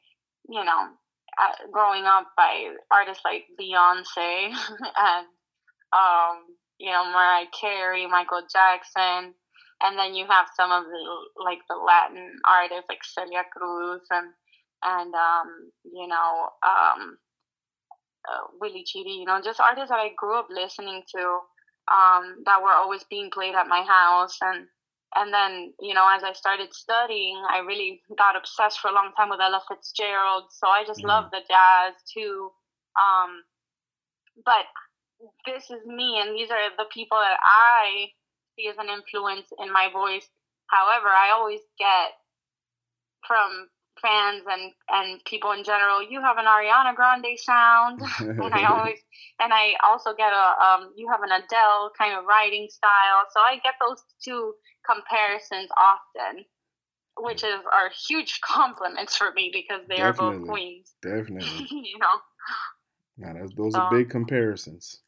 you 0.48 0.64
know 0.64 0.88
uh, 1.40 1.70
growing 1.70 2.02
up 2.04 2.32
by 2.36 2.74
artists 2.90 3.24
like 3.24 3.44
Beyonce 3.60 4.52
and 4.96 5.26
um 5.92 6.42
you 6.78 6.90
know, 6.90 7.04
Mariah 7.10 7.46
Carey, 7.58 8.06
Michael 8.06 8.42
Jackson, 8.50 9.34
and 9.82 9.98
then 9.98 10.14
you 10.14 10.26
have 10.26 10.46
some 10.56 10.70
of 10.70 10.84
the 10.84 11.42
like 11.42 11.60
the 11.68 11.76
Latin 11.76 12.38
artists 12.48 12.86
like 12.88 13.04
Celia 13.04 13.44
Cruz 13.52 14.02
and 14.10 14.30
and 14.84 15.14
um, 15.14 15.70
you 15.84 16.06
know 16.06 16.50
um, 16.62 17.18
uh, 18.28 18.46
Willie 18.60 18.84
Chirino, 18.84 19.18
you 19.18 19.24
know, 19.24 19.40
just 19.42 19.60
artists 19.60 19.90
that 19.90 19.98
I 19.98 20.10
grew 20.16 20.38
up 20.38 20.48
listening 20.50 21.02
to 21.14 21.22
um, 21.90 22.42
that 22.44 22.62
were 22.62 22.74
always 22.74 23.04
being 23.04 23.30
played 23.30 23.54
at 23.54 23.66
my 23.66 23.82
house 23.82 24.36
and 24.42 24.66
and 25.16 25.32
then 25.32 25.72
you 25.80 25.94
know 25.94 26.06
as 26.14 26.22
I 26.22 26.32
started 26.32 26.74
studying, 26.74 27.42
I 27.48 27.58
really 27.60 28.02
got 28.16 28.36
obsessed 28.36 28.80
for 28.80 28.88
a 28.88 28.94
long 28.94 29.12
time 29.16 29.30
with 29.30 29.40
Ella 29.40 29.62
Fitzgerald, 29.68 30.44
so 30.50 30.68
I 30.68 30.84
just 30.86 31.00
mm-hmm. 31.00 31.08
love 31.08 31.30
the 31.30 31.40
jazz 31.48 31.94
too. 32.12 32.50
Um, 32.98 33.42
but 34.44 34.66
this 35.46 35.70
is 35.70 35.84
me 35.86 36.20
and 36.20 36.34
these 36.36 36.50
are 36.50 36.70
the 36.76 36.86
people 36.92 37.18
that 37.18 37.38
I 37.42 38.08
see 38.56 38.68
as 38.68 38.76
an 38.78 38.88
influence 38.88 39.46
in 39.58 39.72
my 39.72 39.88
voice. 39.92 40.26
However, 40.66 41.08
I 41.08 41.30
always 41.32 41.60
get 41.78 42.12
from 43.26 43.68
fans 44.00 44.44
and 44.48 44.72
and 44.90 45.24
people 45.24 45.52
in 45.52 45.64
general, 45.64 46.02
you 46.02 46.20
have 46.20 46.38
an 46.38 46.46
Ariana 46.46 46.94
Grande 46.94 47.36
sound, 47.36 48.00
and 48.20 48.54
I 48.54 48.64
always 48.64 48.98
and 49.40 49.52
I 49.52 49.74
also 49.82 50.14
get 50.14 50.32
a 50.32 50.46
um, 50.62 50.92
you 50.96 51.08
have 51.10 51.22
an 51.22 51.30
Adele 51.32 51.90
kind 51.98 52.16
of 52.16 52.24
writing 52.24 52.68
style. 52.70 53.26
So 53.32 53.40
I 53.40 53.58
get 53.62 53.74
those 53.80 54.02
two 54.22 54.54
comparisons 54.86 55.68
often, 55.76 56.44
which 57.18 57.42
is 57.42 57.60
are 57.72 57.90
huge 58.08 58.40
compliments 58.44 59.16
for 59.16 59.32
me 59.32 59.50
because 59.52 59.86
they 59.88 59.96
Definitely. 59.96 60.26
are 60.26 60.32
both 60.32 60.48
queens. 60.48 60.94
Definitely, 61.02 61.66
you 61.70 61.98
know. 61.98 62.20
Now, 63.16 63.34
those 63.56 63.74
are 63.74 63.90
big 63.90 64.10
comparisons 64.10 65.00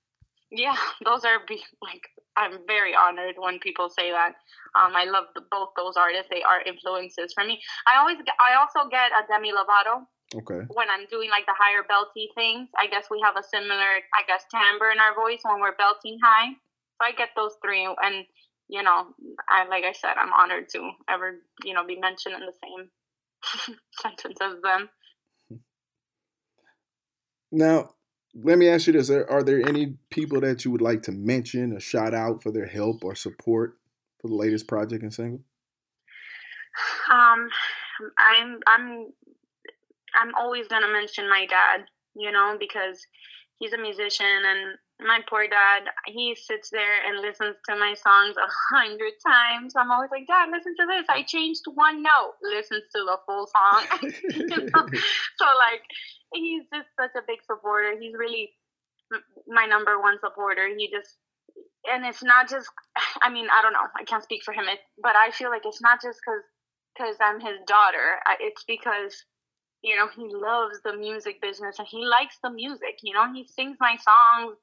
yeah, 0.50 0.76
those 1.04 1.24
are 1.24 1.38
be, 1.46 1.62
like 1.82 2.02
I'm 2.36 2.58
very 2.66 2.94
honored 2.94 3.36
when 3.38 3.58
people 3.58 3.88
say 3.88 4.10
that. 4.10 4.34
Um, 4.78 4.94
I 4.94 5.04
love 5.04 5.24
the, 5.34 5.42
both 5.50 5.70
those 5.76 5.96
artists; 5.96 6.28
they 6.30 6.42
are 6.42 6.62
influences 6.62 7.32
for 7.34 7.44
me. 7.44 7.60
I 7.86 7.98
always, 7.98 8.18
get, 8.18 8.34
I 8.40 8.54
also 8.58 8.88
get 8.88 9.12
a 9.12 9.26
Demi 9.26 9.52
Lovato. 9.52 10.06
Okay. 10.34 10.62
When 10.70 10.88
I'm 10.88 11.06
doing 11.10 11.28
like 11.30 11.46
the 11.46 11.58
higher 11.58 11.82
belty 11.82 12.30
things, 12.36 12.68
I 12.78 12.86
guess 12.86 13.06
we 13.10 13.20
have 13.24 13.34
a 13.36 13.42
similar, 13.42 13.98
I 14.14 14.22
guess, 14.28 14.44
timbre 14.50 14.92
in 14.92 15.00
our 15.00 15.14
voice 15.14 15.40
when 15.42 15.60
we're 15.60 15.74
belting 15.74 16.18
high. 16.22 16.50
So 16.50 17.02
I 17.02 17.12
get 17.12 17.30
those 17.34 17.56
three, 17.64 17.84
and 17.84 18.24
you 18.68 18.82
know, 18.82 19.06
I 19.48 19.66
like 19.66 19.84
I 19.84 19.92
said, 19.92 20.14
I'm 20.16 20.32
honored 20.32 20.68
to 20.70 20.90
ever, 21.08 21.40
you 21.64 21.74
know, 21.74 21.84
be 21.84 21.98
mentioned 21.98 22.36
in 22.36 22.46
the 22.46 22.54
same 22.62 23.76
sentence 24.00 24.38
as 24.40 24.62
them. 24.62 24.88
Now, 27.50 27.90
let 28.34 28.58
me 28.58 28.68
ask 28.68 28.86
you 28.86 28.92
this: 28.92 29.10
are, 29.10 29.28
are, 29.30 29.42
there 29.42 29.66
any 29.66 29.94
people 30.10 30.40
that 30.40 30.64
you 30.64 30.70
would 30.70 30.80
like 30.80 31.02
to 31.02 31.12
mention 31.12 31.72
or 31.72 31.80
shout 31.80 32.14
out 32.14 32.42
for 32.42 32.52
their 32.52 32.66
help 32.66 33.04
or 33.04 33.14
support 33.14 33.76
for 34.20 34.28
the 34.28 34.34
latest 34.34 34.68
project 34.68 35.02
and 35.02 35.12
single? 35.12 35.40
Um, 37.10 37.48
I'm 38.18 38.60
I'm 38.66 39.12
I'm 40.14 40.34
always 40.38 40.68
gonna 40.68 40.92
mention 40.92 41.28
my 41.28 41.46
dad, 41.46 41.86
you 42.14 42.30
know, 42.30 42.56
because 42.58 43.04
he's 43.58 43.72
a 43.72 43.78
musician 43.78 44.26
and 44.26 44.78
my 45.02 45.20
poor 45.28 45.46
dad, 45.46 45.88
he 46.06 46.34
sits 46.34 46.70
there 46.70 47.04
and 47.06 47.20
listens 47.20 47.56
to 47.68 47.76
my 47.76 47.94
songs 47.94 48.36
a 48.36 48.48
hundred 48.74 49.12
times. 49.24 49.74
I'm 49.76 49.90
always 49.90 50.10
like, 50.10 50.26
Dad, 50.26 50.48
listen 50.52 50.74
to 50.78 50.86
this. 50.86 51.06
I 51.08 51.22
changed 51.22 51.62
one 51.74 52.02
note. 52.02 52.34
Listens 52.42 52.84
to 52.94 53.04
the 53.04 53.18
full 53.26 53.46
song. 53.46 53.82
So 55.38 55.46
like, 55.56 55.82
he's 56.34 56.64
just 56.72 56.88
such 56.98 57.12
a 57.16 57.24
big 57.26 57.42
supporter. 57.46 57.98
He's 57.98 58.14
really 58.14 58.52
my 59.48 59.66
number 59.66 60.00
one 60.00 60.18
supporter. 60.20 60.68
He 60.76 60.90
just, 60.90 61.16
and 61.90 62.04
it's 62.04 62.22
not 62.22 62.48
just. 62.48 62.68
I 63.22 63.30
mean, 63.30 63.46
I 63.50 63.62
don't 63.62 63.72
know. 63.72 63.88
I 63.98 64.04
can't 64.04 64.22
speak 64.22 64.42
for 64.44 64.52
him, 64.52 64.64
it, 64.68 64.80
but 65.02 65.16
I 65.16 65.30
feel 65.30 65.50
like 65.50 65.62
it's 65.64 65.80
not 65.80 66.00
just 66.02 66.18
because 66.20 66.44
because 66.94 67.16
I'm 67.20 67.40
his 67.40 67.58
daughter. 67.66 68.20
It's 68.40 68.64
because 68.64 69.24
you 69.82 69.96
know 69.96 70.08
he 70.14 70.28
loves 70.34 70.80
the 70.84 70.96
music 70.96 71.40
business 71.40 71.78
and 71.78 71.88
he 71.88 72.04
likes 72.04 72.36
the 72.42 72.50
music. 72.50 73.00
You 73.02 73.14
know, 73.14 73.32
he 73.32 73.46
sings 73.46 73.76
my 73.80 73.96
songs 73.96 74.58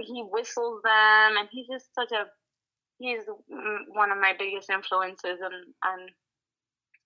he 0.00 0.22
whistles 0.30 0.82
them, 0.82 1.36
and 1.38 1.48
he's 1.50 1.68
just 1.68 1.94
such 1.94 2.12
a 2.12 2.26
he's 2.98 3.22
one 3.88 4.10
of 4.12 4.18
my 4.18 4.32
biggest 4.38 4.70
influences, 4.70 5.40
and 5.42 5.74
and 5.84 6.10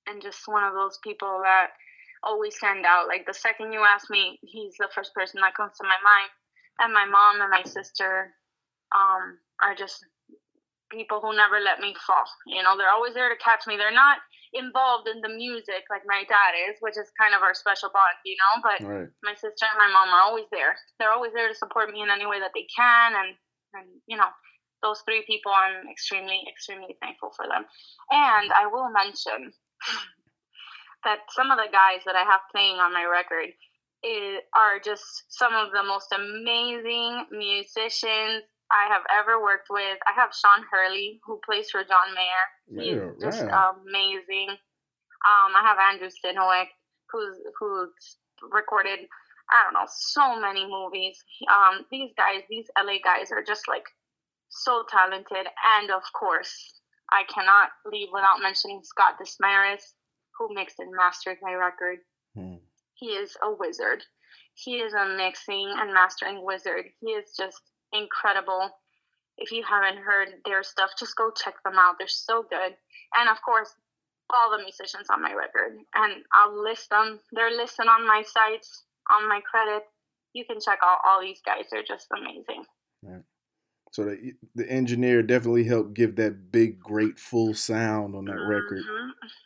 and 0.07 0.23
just 0.23 0.47
one 0.47 0.65
of 0.65 0.75
those 0.75 0.99
people 1.03 1.41
that 1.43 1.69
always 2.23 2.57
stand 2.57 2.85
out. 2.87 3.09
Like 3.09 3.27
the 3.27 3.35
second 3.35 3.73
you 3.73 3.81
ask 3.81 4.11
me, 4.11 4.39
he's 4.43 4.75
the 4.79 4.89
first 4.95 5.15
person 5.15 5.41
that 5.41 5.55
comes 5.55 5.73
to 5.79 5.85
my 5.85 5.99
mind. 6.03 6.31
And 6.79 6.93
my 6.93 7.07
mom 7.07 7.41
and 7.41 7.51
my 7.51 7.63
sister 7.63 8.35
um, 8.95 9.39
are 9.63 9.75
just 9.75 10.05
people 10.91 11.21
who 11.21 11.35
never 11.35 11.61
let 11.61 11.81
me 11.81 11.95
fall. 12.07 12.25
You 12.47 12.63
know, 12.63 12.77
they're 12.77 12.93
always 12.93 13.15
there 13.15 13.29
to 13.29 13.43
catch 13.43 13.67
me. 13.67 13.77
They're 13.77 13.95
not 13.95 14.19
involved 14.59 15.09
in 15.09 15.21
the 15.21 15.29
music 15.29 15.87
like 15.91 16.03
my 16.09 16.25
dad 16.29 16.53
is, 16.69 16.77
which 16.81 16.97
is 16.97 17.09
kind 17.21 17.35
of 17.37 17.43
our 17.43 17.55
special 17.55 17.91
bond, 17.93 18.17
you 18.25 18.37
know. 18.37 18.53
But 18.65 18.79
right. 18.83 19.09
my 19.23 19.35
sister 19.35 19.69
and 19.69 19.79
my 19.79 19.89
mom 19.93 20.11
are 20.11 20.25
always 20.25 20.49
there. 20.51 20.77
They're 20.99 21.13
always 21.13 21.33
there 21.33 21.49
to 21.49 21.55
support 21.55 21.91
me 21.91 22.03
in 22.03 22.11
any 22.11 22.27
way 22.27 22.41
that 22.41 22.57
they 22.57 22.67
can, 22.73 23.15
and 23.15 23.31
and 23.75 23.87
you 24.07 24.17
know, 24.17 24.29
those 24.83 25.03
three 25.05 25.25
people, 25.27 25.53
I'm 25.53 25.89
extremely 25.89 26.43
extremely 26.49 26.97
thankful 27.01 27.31
for 27.37 27.47
them. 27.47 27.65
And 28.11 28.49
I 28.53 28.67
will 28.67 28.91
mention 28.91 29.53
that 31.05 31.27
some 31.31 31.51
of 31.51 31.59
the 31.59 31.71
guys 31.71 32.03
that 32.07 32.17
I 32.17 32.25
have 32.25 32.53
playing 32.53 32.77
on 32.79 32.93
my 32.93 33.05
record 33.05 33.53
is, 34.03 34.41
are 34.55 34.79
just 34.83 35.05
some 35.29 35.55
of 35.55 35.73
the 35.73 35.83
most 35.83 36.13
amazing 36.13 37.27
musicians 37.31 38.45
I 38.71 38.93
have 38.93 39.03
ever 39.15 39.41
worked 39.41 39.69
with. 39.71 39.99
I 40.07 40.13
have 40.15 40.35
Sean 40.35 40.65
Hurley, 40.71 41.21
who 41.25 41.41
plays 41.45 41.71
for 41.71 41.85
John 41.85 42.15
Mayer. 42.15 42.47
He's 42.83 42.97
yeah, 42.97 43.11
just 43.21 43.43
amazing. 43.43 44.51
Um, 44.51 45.51
I 45.55 45.63
have 45.63 45.79
Andrew 45.79 46.11
Synowiec, 46.11 46.69
who's 47.11 47.39
who's 47.59 48.17
recorded 48.51 49.07
I 49.51 49.63
don't 49.65 49.75
know 49.75 49.87
so 49.89 50.39
many 50.41 50.67
movies. 50.67 51.23
Um, 51.49 51.87
these 51.91 52.11
guys, 52.17 52.43
these 52.51 52.67
LA 52.77 52.99
guys, 53.03 53.31
are 53.31 53.45
just 53.45 53.69
like 53.69 53.85
so 54.49 54.85
talented, 54.89 55.47
and 55.79 55.91
of 55.91 56.03
course, 56.19 56.81
I 57.13 57.23
cannot 57.33 57.71
leave 57.91 58.09
without 58.13 58.43
mentioning 58.43 58.81
Scott 58.83 59.19
Desmarais, 59.21 59.83
who 60.39 60.53
mixed 60.53 60.79
and 60.79 60.91
mastered 60.95 61.39
my 61.43 61.55
record. 61.55 61.99
Hmm. 62.35 62.57
He 62.95 63.07
is 63.07 63.37
a 63.43 63.53
wizard. 63.53 64.03
He 64.55 64.79
is 64.79 64.95
a 64.95 65.15
mixing 65.17 65.73
and 65.77 65.93
mastering 65.93 66.45
wizard. 66.45 66.87
He 67.01 67.11
is 67.11 67.35
just 67.37 67.61
incredible. 67.93 68.71
If 69.39 69.53
you 69.53 69.63
haven't 69.63 70.03
heard 70.03 70.29
their 70.45 70.63
stuff, 70.63 70.91
just 70.99 71.17
go 71.17 71.31
check 71.31 71.55
them 71.65 71.79
out. 71.79 71.97
They're 71.99 72.09
so 72.09 72.43
good. 72.49 72.75
And 73.15 73.29
of 73.29 73.37
course, 73.43 73.75
all 74.31 74.51
the 74.51 74.63
musicians 74.63 75.09
on 75.11 75.23
my 75.23 75.33
record. 75.33 75.79
And 75.95 76.25
I'll 76.33 76.63
list 76.63 76.91
them. 76.91 77.21
They're 77.33 77.55
listed 77.55 77.87
on 77.87 78.07
my 78.07 78.23
sites, 78.27 78.85
on 79.11 79.29
my 79.29 79.41
credit. 79.49 79.83
You 80.33 80.45
can 80.45 80.59
check 80.61 80.79
out 80.83 80.99
all 81.07 81.21
these 81.21 81.41
guys. 81.45 81.67
They're 81.71 81.83
just 81.83 82.07
amazing. 82.17 82.65
Right. 83.03 83.23
So 83.93 84.05
the 84.05 84.35
the 84.55 84.71
engineer 84.71 85.23
definitely 85.23 85.65
helped 85.65 85.95
give 85.95 86.17
that 86.17 86.53
big, 86.53 86.79
great, 86.79 87.19
full 87.19 87.55
sound 87.55 88.15
on 88.15 88.27
that 88.27 88.33
mm-hmm. 88.33 88.51
record. 88.51 88.83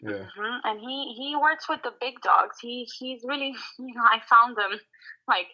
Yeah, 0.01 0.11
mm-hmm. 0.11 0.59
and 0.65 0.81
he 0.81 1.15
he 1.17 1.37
works 1.37 1.69
with 1.69 1.81
the 1.85 1.93
big 2.01 2.21
dogs. 2.23 2.57
He 2.61 2.89
he's 2.99 3.23
really 3.25 3.55
you 3.79 3.95
know 3.95 4.03
I 4.03 4.19
found 4.29 4.59
him 4.59 4.81
like 5.29 5.47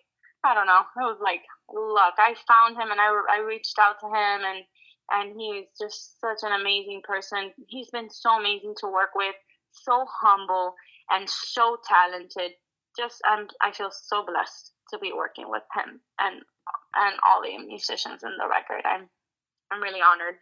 I 0.46 0.54
don't 0.54 0.66
know. 0.66 0.80
It 0.80 1.10
was 1.10 1.18
like 1.20 1.42
luck. 1.68 2.14
I 2.18 2.34
found 2.46 2.76
him 2.76 2.90
and 2.90 3.00
I, 3.00 3.10
I 3.38 3.40
reached 3.42 3.78
out 3.78 3.98
to 4.00 4.06
him 4.06 4.46
and 4.46 4.64
and 5.10 5.40
he's 5.40 5.66
just 5.80 6.20
such 6.20 6.38
an 6.42 6.60
amazing 6.60 7.02
person. 7.04 7.52
He's 7.68 7.90
been 7.90 8.10
so 8.10 8.38
amazing 8.38 8.74
to 8.80 8.86
work 8.86 9.10
with, 9.14 9.34
so 9.70 10.04
humble 10.20 10.74
and 11.10 11.28
so 11.28 11.78
talented. 11.86 12.52
Just 12.96 13.20
I'm 13.24 13.48
I 13.62 13.72
feel 13.72 13.90
so 13.90 14.24
blessed 14.24 14.72
to 14.90 14.98
be 14.98 15.12
working 15.14 15.50
with 15.50 15.62
him 15.74 16.00
and 16.20 16.42
and 16.94 17.14
all 17.26 17.42
the 17.42 17.58
musicians 17.66 18.22
in 18.22 18.30
the 18.38 18.48
record. 18.48 18.82
I'm 18.84 19.08
I'm 19.70 19.82
really 19.82 20.00
honored. 20.00 20.36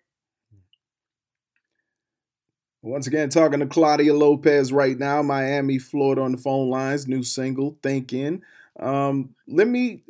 Once 2.82 3.06
again, 3.06 3.30
talking 3.30 3.60
to 3.60 3.66
Claudia 3.66 4.12
Lopez 4.12 4.70
right 4.70 4.98
now, 4.98 5.22
Miami, 5.22 5.78
Florida, 5.78 6.20
on 6.20 6.32
the 6.32 6.38
phone 6.38 6.68
lines. 6.68 7.08
New 7.08 7.22
single, 7.22 7.78
"Thinking." 7.82 8.42
Um, 8.80 9.34
let 9.48 9.68
me. 9.68 10.04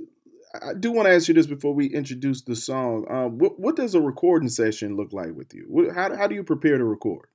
I 0.54 0.72
do 0.78 0.92
want 0.92 1.06
to 1.06 1.12
ask 1.12 1.26
you 1.26 1.34
this 1.34 1.48
before 1.48 1.74
we 1.74 1.86
introduce 1.86 2.42
the 2.42 2.54
song. 2.54 3.06
Um, 3.10 3.38
what 3.38 3.58
what 3.58 3.76
does 3.76 3.94
a 3.94 4.00
recording 4.00 4.48
session 4.48 4.96
look 4.96 5.12
like 5.12 5.34
with 5.34 5.52
you? 5.54 5.66
What, 5.68 5.94
how 5.94 6.14
how 6.16 6.26
do 6.26 6.34
you 6.34 6.44
prepare 6.44 6.78
to 6.78 6.84
record? 6.84 7.26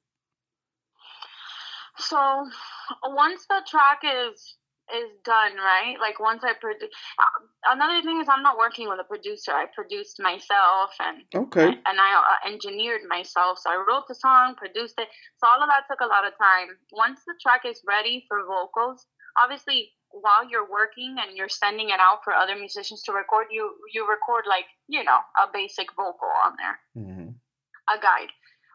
So 1.97 2.47
once 3.03 3.45
the 3.49 3.61
track 3.69 4.01
is 4.03 4.55
is 4.95 5.11
done, 5.23 5.55
right? 5.57 5.95
Like 5.99 6.19
once 6.19 6.43
I 6.43 6.53
produce. 6.59 6.89
Uh, 7.17 7.73
another 7.73 8.01
thing 8.01 8.21
is 8.21 8.27
I'm 8.29 8.43
not 8.43 8.57
working 8.57 8.89
with 8.89 8.99
a 8.99 9.03
producer. 9.03 9.51
I 9.51 9.65
produced 9.73 10.19
myself 10.19 10.91
and 10.99 11.23
okay, 11.35 11.67
and, 11.67 11.77
and 11.85 11.97
I 11.99 12.09
uh, 12.17 12.51
engineered 12.51 13.01
myself. 13.07 13.59
So 13.59 13.69
I 13.69 13.83
wrote 13.87 14.07
the 14.07 14.15
song, 14.15 14.55
produced 14.57 14.95
it. 14.97 15.07
So 15.37 15.47
all 15.47 15.61
of 15.61 15.69
that 15.69 15.85
took 15.89 16.01
a 16.01 16.09
lot 16.09 16.25
of 16.25 16.33
time. 16.37 16.77
Once 16.91 17.21
the 17.25 17.35
track 17.41 17.61
is 17.65 17.81
ready 17.87 18.25
for 18.27 18.43
vocals, 18.45 19.05
obviously 19.41 19.91
while 20.11 20.47
you're 20.49 20.69
working 20.69 21.15
and 21.19 21.37
you're 21.37 21.49
sending 21.49 21.89
it 21.89 21.99
out 21.99 22.19
for 22.23 22.33
other 22.33 22.55
musicians 22.55 23.03
to 23.03 23.11
record, 23.11 23.47
you 23.51 23.73
you 23.93 24.09
record 24.09 24.45
like 24.47 24.65
you 24.87 25.03
know 25.03 25.19
a 25.37 25.47
basic 25.51 25.87
vocal 25.95 26.29
on 26.45 26.53
there, 26.57 26.79
mm-hmm. 26.97 27.29
a 27.89 28.01
guide. 28.01 28.31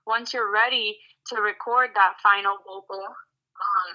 Once 0.06 0.32
you're 0.32 0.52
ready 0.52 0.98
to 1.28 1.40
record 1.40 1.90
that 1.94 2.14
final 2.22 2.56
vocal, 2.66 3.02
um, 3.02 3.90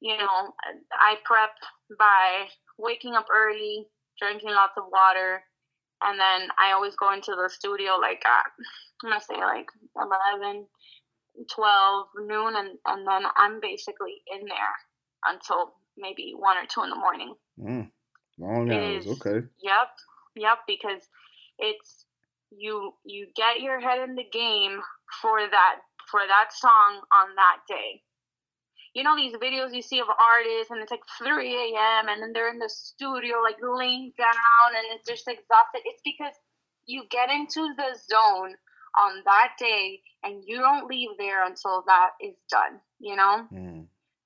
you 0.00 0.16
know, 0.16 0.54
I 0.92 1.16
prep 1.24 1.50
by 1.98 2.48
waking 2.78 3.14
up 3.14 3.26
early, 3.32 3.86
drinking 4.18 4.50
lots 4.50 4.74
of 4.76 4.84
water, 4.90 5.42
and 6.02 6.18
then 6.18 6.48
I 6.58 6.72
always 6.72 6.96
go 6.96 7.12
into 7.12 7.34
the 7.36 7.50
studio 7.50 7.96
like 8.00 8.22
at 8.24 8.46
I'm 9.02 9.10
gonna 9.10 9.20
say 9.20 9.36
like 9.36 9.66
11, 9.96 10.66
12 11.54 12.06
noon, 12.26 12.56
and 12.56 12.78
and 12.86 13.06
then 13.06 13.22
I'm 13.36 13.60
basically 13.60 14.22
in 14.32 14.46
there 14.46 14.76
until 15.26 15.74
maybe 16.00 16.32
one 16.36 16.56
or 16.56 16.66
two 16.66 16.82
in 16.82 16.90
the 16.90 16.96
morning. 16.96 17.34
Mm, 17.60 17.90
long 18.38 18.70
hours. 18.70 19.06
Is, 19.06 19.12
okay. 19.12 19.46
Yep. 19.62 19.88
Yep. 20.36 20.58
Because 20.66 21.02
it's 21.58 22.06
you 22.50 22.92
you 23.04 23.28
get 23.36 23.60
your 23.60 23.80
head 23.80 24.08
in 24.08 24.16
the 24.16 24.26
game 24.32 24.80
for 25.22 25.38
that 25.38 25.76
for 26.10 26.20
that 26.26 26.50
song 26.52 27.02
on 27.12 27.34
that 27.36 27.58
day. 27.68 28.02
You 28.94 29.04
know 29.04 29.14
these 29.14 29.34
videos 29.34 29.72
you 29.72 29.82
see 29.82 30.00
of 30.00 30.08
artists 30.08 30.70
and 30.70 30.82
it's 30.82 30.90
like 30.90 31.06
3 31.22 31.30
a.m. 31.30 32.08
and 32.08 32.20
then 32.20 32.32
they're 32.32 32.50
in 32.50 32.58
the 32.58 32.68
studio 32.68 33.36
like 33.38 33.56
laying 33.62 34.12
down 34.18 34.74
and 34.74 34.98
it's 34.98 35.08
just 35.08 35.28
exhausted. 35.28 35.82
It's 35.84 36.02
because 36.04 36.34
you 36.86 37.04
get 37.08 37.30
into 37.30 37.72
the 37.76 37.96
zone 38.10 38.56
on 38.98 39.22
that 39.24 39.52
day 39.60 40.00
and 40.24 40.42
you 40.44 40.58
don't 40.58 40.88
leave 40.88 41.10
there 41.18 41.46
until 41.46 41.84
that 41.86 42.10
is 42.20 42.34
done, 42.50 42.80
you 42.98 43.14
know? 43.14 43.46
Mm 43.52 43.69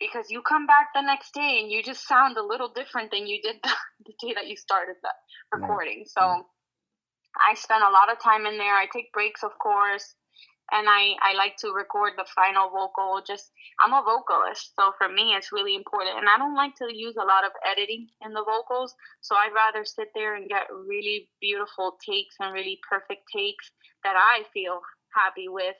because 0.04 0.30
you 0.30 0.42
come 0.42 0.66
back 0.66 0.88
the 0.94 1.00
next 1.00 1.32
day 1.32 1.60
and 1.60 1.70
you 1.70 1.82
just 1.82 2.06
sound 2.06 2.36
a 2.36 2.44
little 2.44 2.68
different 2.68 3.10
than 3.10 3.26
you 3.26 3.40
did 3.42 3.56
the, 3.62 3.70
the 4.06 4.14
day 4.20 4.34
that 4.34 4.46
you 4.46 4.56
started 4.56 4.96
the 5.02 5.12
recording. 5.58 6.04
So 6.06 6.20
I 6.20 7.54
spend 7.54 7.82
a 7.82 7.90
lot 7.90 8.12
of 8.12 8.22
time 8.22 8.46
in 8.46 8.58
there. 8.58 8.74
I 8.74 8.86
take 8.92 9.12
breaks, 9.12 9.42
of 9.42 9.52
course, 9.58 10.14
and 10.72 10.86
I, 10.88 11.14
I 11.20 11.34
like 11.34 11.56
to 11.58 11.72
record 11.72 12.12
the 12.16 12.26
final 12.34 12.70
vocal. 12.70 13.22
Just 13.26 13.50
I'm 13.80 13.92
a 13.92 14.02
vocalist, 14.02 14.72
so 14.78 14.92
for 14.98 15.08
me 15.08 15.34
it's 15.34 15.52
really 15.52 15.74
important. 15.74 16.18
And 16.18 16.28
I 16.28 16.38
don't 16.38 16.54
like 16.54 16.74
to 16.76 16.88
use 16.92 17.16
a 17.16 17.26
lot 17.26 17.44
of 17.44 17.52
editing 17.66 18.08
in 18.24 18.32
the 18.32 18.44
vocals, 18.44 18.94
so 19.20 19.34
I'd 19.34 19.56
rather 19.56 19.84
sit 19.84 20.08
there 20.14 20.36
and 20.36 20.48
get 20.48 20.68
really 20.70 21.28
beautiful 21.40 21.96
takes 22.04 22.36
and 22.40 22.54
really 22.54 22.78
perfect 22.88 23.24
takes 23.34 23.70
that 24.04 24.16
I 24.16 24.44
feel 24.52 24.80
happy 25.14 25.48
with 25.48 25.76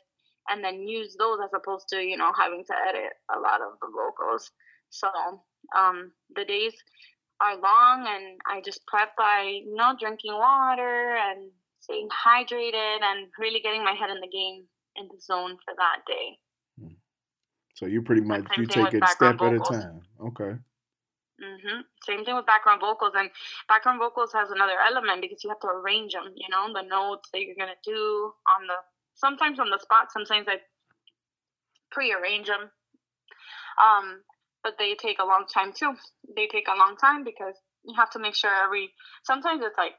and 0.49 0.63
then 0.63 0.87
use 0.87 1.17
those 1.19 1.39
as 1.43 1.51
opposed 1.55 1.89
to 1.89 1.97
you 1.97 2.17
know 2.17 2.33
having 2.39 2.65
to 2.65 2.75
edit 2.89 3.13
a 3.35 3.39
lot 3.39 3.61
of 3.61 3.79
the 3.81 3.89
vocals 3.89 4.51
so 4.91 5.09
um, 5.77 6.13
the 6.37 6.45
days 6.45 6.73
are 7.41 7.55
long 7.55 8.07
and 8.09 8.39
i 8.47 8.61
just 8.65 8.87
prep 8.87 9.11
by 9.17 9.61
you 9.65 9.75
know 9.75 9.95
drinking 9.99 10.33
water 10.33 11.17
and 11.17 11.51
staying 11.81 12.09
hydrated 12.09 13.03
and 13.03 13.27
really 13.39 13.61
getting 13.61 13.85
my 13.85 13.93
head 13.93 14.11
in 14.11 14.21
the 14.21 14.29
game 14.33 14.65
in 14.97 15.09
the 15.09 15.21
zone 15.21 15.57
for 15.65 15.75
that 15.77 15.99
day 16.07 16.39
hmm. 16.81 16.95
so 17.75 17.87
you 17.87 18.03
pretty 18.03 18.23
much 18.23 18.45
you 18.57 18.67
take 18.67 18.95
it 18.95 19.03
step 19.09 19.41
at 19.41 19.53
a 19.53 19.59
time 19.59 20.01
okay 20.21 20.55
Mm-hmm. 21.43 21.81
Same 22.07 22.25
thing 22.25 22.37
with 22.37 22.47
background 22.47 22.81
vocals, 22.81 23.13
and 23.17 23.29
background 23.67 23.99
vocals 23.99 24.33
has 24.33 24.51
another 24.51 24.79
element 24.87 25.21
because 25.21 25.43
you 25.43 25.51
have 25.51 25.59
to 25.61 25.67
arrange 25.67 26.13
them. 26.13 26.31
You 26.37 26.49
know, 26.49 26.71
the 26.73 26.87
notes 26.87 27.29
that 27.33 27.43
you're 27.43 27.59
gonna 27.59 27.81
do 27.83 28.33
on 28.55 28.67
the 28.69 28.79
sometimes 29.15 29.59
on 29.59 29.71
the 29.71 29.79
spot. 29.79 30.13
Sometimes 30.13 30.47
I 30.49 30.57
pre-arrange 31.91 32.49
them, 32.49 32.71
um, 33.81 34.23
but 34.63 34.75
they 34.79 34.95
take 34.95 35.19
a 35.19 35.25
long 35.25 35.45
time 35.53 35.73
too. 35.73 35.95
They 36.37 36.47
take 36.47 36.69
a 36.69 36.79
long 36.79 36.97
time 36.97 37.25
because 37.25 37.55
you 37.85 37.95
have 37.97 38.11
to 38.11 38.19
make 38.19 38.35
sure 38.35 38.51
every. 38.65 38.91
Sometimes 39.25 39.63
it's 39.65 39.79
like 39.79 39.95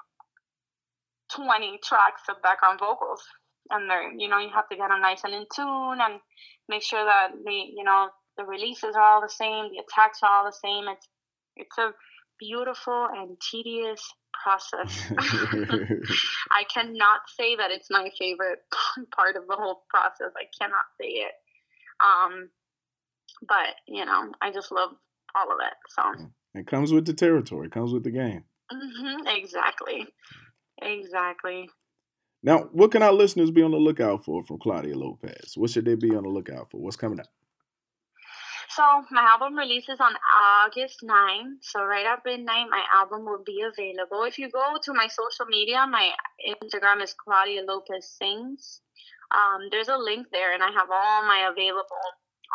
twenty 1.33 1.79
tracks 1.83 2.23
of 2.29 2.41
background 2.41 2.79
vocals, 2.79 3.23
and 3.69 3.89
they're 3.89 4.11
you 4.11 4.27
know 4.27 4.39
you 4.39 4.49
have 4.53 4.69
to 4.69 4.75
get 4.75 4.89
them 4.89 5.01
nice 5.01 5.23
and 5.23 5.33
in 5.33 5.45
tune 5.53 5.99
and 6.01 6.19
make 6.69 6.83
sure 6.83 7.05
that 7.05 7.29
they 7.45 7.71
you 7.75 7.83
know 7.83 8.09
the 8.37 8.43
releases 8.43 8.95
are 8.95 9.01
all 9.01 9.21
the 9.21 9.29
same, 9.29 9.69
the 9.71 9.79
attacks 9.79 10.19
are 10.23 10.29
all 10.29 10.45
the 10.45 10.57
same. 10.63 10.87
It's 10.89 11.07
it's 11.55 11.77
a 11.77 11.91
beautiful 12.39 13.07
and 13.13 13.37
tedious 13.39 14.01
process. 14.43 15.01
I 16.51 16.63
cannot 16.73 17.21
say 17.37 17.55
that 17.55 17.71
it's 17.71 17.89
my 17.89 18.09
favorite 18.17 18.59
part 19.15 19.35
of 19.35 19.47
the 19.47 19.55
whole 19.55 19.83
process. 19.89 20.33
I 20.35 20.45
cannot 20.59 20.85
say 20.99 21.07
it. 21.07 21.33
Um, 22.03 22.49
but 23.47 23.75
you 23.87 24.05
know, 24.05 24.31
I 24.41 24.51
just 24.51 24.71
love 24.71 24.91
all 25.35 25.51
of 25.51 25.59
it. 25.61 25.73
So 25.89 26.29
it 26.53 26.67
comes 26.67 26.91
with 26.91 27.05
the 27.05 27.13
territory. 27.13 27.67
It 27.67 27.73
comes 27.73 27.93
with 27.93 28.03
the 28.03 28.11
game. 28.11 28.43
Mm-hmm, 28.71 29.27
exactly. 29.27 30.07
Exactly. 30.81 31.69
Now, 32.43 32.69
what 32.73 32.91
can 32.91 33.01
our 33.01 33.13
listeners 33.13 33.51
be 33.51 33.63
on 33.63 33.71
the 33.71 33.77
lookout 33.77 34.23
for 34.23 34.43
from 34.43 34.59
Claudia 34.59 34.95
Lopez? 34.95 35.53
What 35.55 35.71
should 35.71 35.85
they 35.85 35.95
be 35.95 36.15
on 36.15 36.23
the 36.23 36.29
lookout 36.29 36.69
for? 36.69 36.77
What's 36.79 36.95
coming 36.95 37.19
up? 37.19 37.27
So 38.69 38.83
my 39.11 39.21
album 39.21 39.55
releases 39.57 39.99
on 39.99 40.13
August 40.65 41.03
9. 41.03 41.57
So 41.61 41.83
right 41.83 42.05
at 42.05 42.25
midnight, 42.25 42.67
my 42.69 42.83
album 42.93 43.25
will 43.25 43.43
be 43.45 43.61
available. 43.61 44.23
If 44.23 44.39
you 44.39 44.49
go 44.49 44.75
to 44.83 44.93
my 44.93 45.07
social 45.07 45.45
media, 45.45 45.85
my 45.89 46.11
Instagram 46.41 47.01
is 47.03 47.13
Claudia 47.13 47.63
Lopez 47.63 48.09
Sings. 48.17 48.81
Um, 49.31 49.69
there's 49.71 49.89
a 49.89 49.97
link 49.97 50.27
there, 50.31 50.53
and 50.53 50.63
I 50.63 50.71
have 50.71 50.89
all 50.89 51.25
my 51.25 51.49
available, 51.49 52.05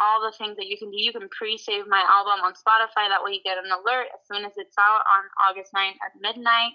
all 0.01 0.23
the 0.23 0.35
things 0.37 0.57
that 0.57 0.67
you 0.67 0.79
can 0.79 0.91
do. 0.91 0.99
You 0.99 1.13
can 1.13 1.29
pre-save 1.31 1.87
my 1.87 2.03
album 2.07 2.45
on 2.45 2.55
Spotify. 2.55 3.09
That 3.09 3.23
way, 3.23 3.39
you 3.39 3.43
get 3.45 3.59
an 3.59 3.71
alert 3.71 4.09
as 4.15 4.23
soon 4.31 4.45
as 4.45 4.53
it's 4.57 4.79
out 4.79 5.03
on 5.07 5.23
August 5.49 5.73
9 5.75 5.95
at 5.95 6.13
midnight. 6.21 6.75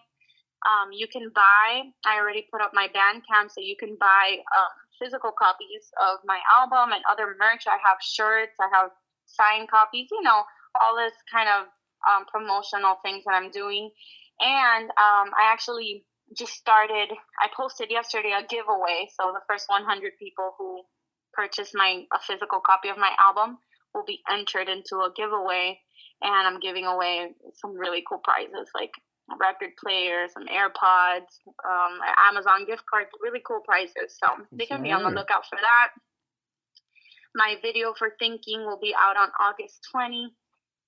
Um, 0.66 0.92
you 0.92 1.08
can 1.08 1.30
buy. 1.34 1.92
I 2.06 2.18
already 2.18 2.48
put 2.52 2.62
up 2.62 2.72
my 2.74 2.88
Bandcamp, 2.88 3.52
so 3.52 3.62
you 3.62 3.76
can 3.78 3.96
buy 4.00 4.40
um, 4.58 4.74
physical 5.00 5.32
copies 5.32 5.92
of 6.02 6.20
my 6.26 6.40
album 6.56 6.94
and 6.94 7.04
other 7.10 7.36
merch. 7.38 7.68
I 7.68 7.78
have 7.84 8.02
shirts. 8.02 8.56
I 8.60 8.68
have 8.74 8.92
signed 9.26 9.70
copies, 9.70 10.08
you 10.12 10.22
know, 10.22 10.44
all 10.82 10.96
this 10.96 11.14
kind 11.32 11.50
of 11.50 11.68
um, 12.06 12.26
promotional 12.32 12.98
things 13.04 13.24
that 13.26 13.34
I'm 13.34 13.52
doing. 13.52 13.90
And 14.40 14.90
um, 14.90 15.32
I 15.34 15.52
actually 15.52 16.06
just 16.38 16.54
started, 16.54 17.10
I 17.40 17.48
posted 17.56 17.92
yesterday 17.92 18.34
a 18.38 18.46
giveaway. 18.46 19.08
So 19.20 19.32
the 19.32 19.46
first 19.48 19.66
100 19.70 20.14
people 20.20 20.54
who 20.58 20.82
purchase 21.34 21.72
my 21.74 22.04
a 22.14 22.20
physical 22.20 22.60
copy 22.66 22.90
of 22.90 22.98
my 22.98 23.12
album 23.20 23.58
will 23.94 24.06
be 24.06 24.20
entered 24.32 24.68
into 24.70 25.04
a 25.04 25.12
giveaway. 25.16 25.80
And 26.22 26.48
I'm 26.48 26.60
giving 26.60 26.86
away 26.86 27.32
some 27.56 27.78
really 27.78 28.04
cool 28.08 28.20
prizes 28.24 28.70
like 28.74 28.92
a 29.32 29.36
record 29.40 29.72
player, 29.82 30.28
some 30.32 30.48
AirPods, 30.48 31.32
um, 31.64 32.00
Amazon 32.30 32.66
gift 32.66 32.84
card, 32.90 33.08
really 33.22 33.42
cool 33.46 33.62
prizes. 33.66 34.18
So 34.20 34.28
they 34.52 34.66
can 34.66 34.82
be 34.82 34.92
on 34.92 35.04
the 35.04 35.10
lookout 35.10 35.46
for 35.48 35.58
that. 35.62 35.90
My 37.36 37.56
video 37.62 37.94
for 37.98 38.16
thinking 38.18 38.66
will 38.66 38.80
be 38.82 38.96
out 38.98 39.18
on 39.18 39.30
August 39.40 39.88
20, 39.92 40.34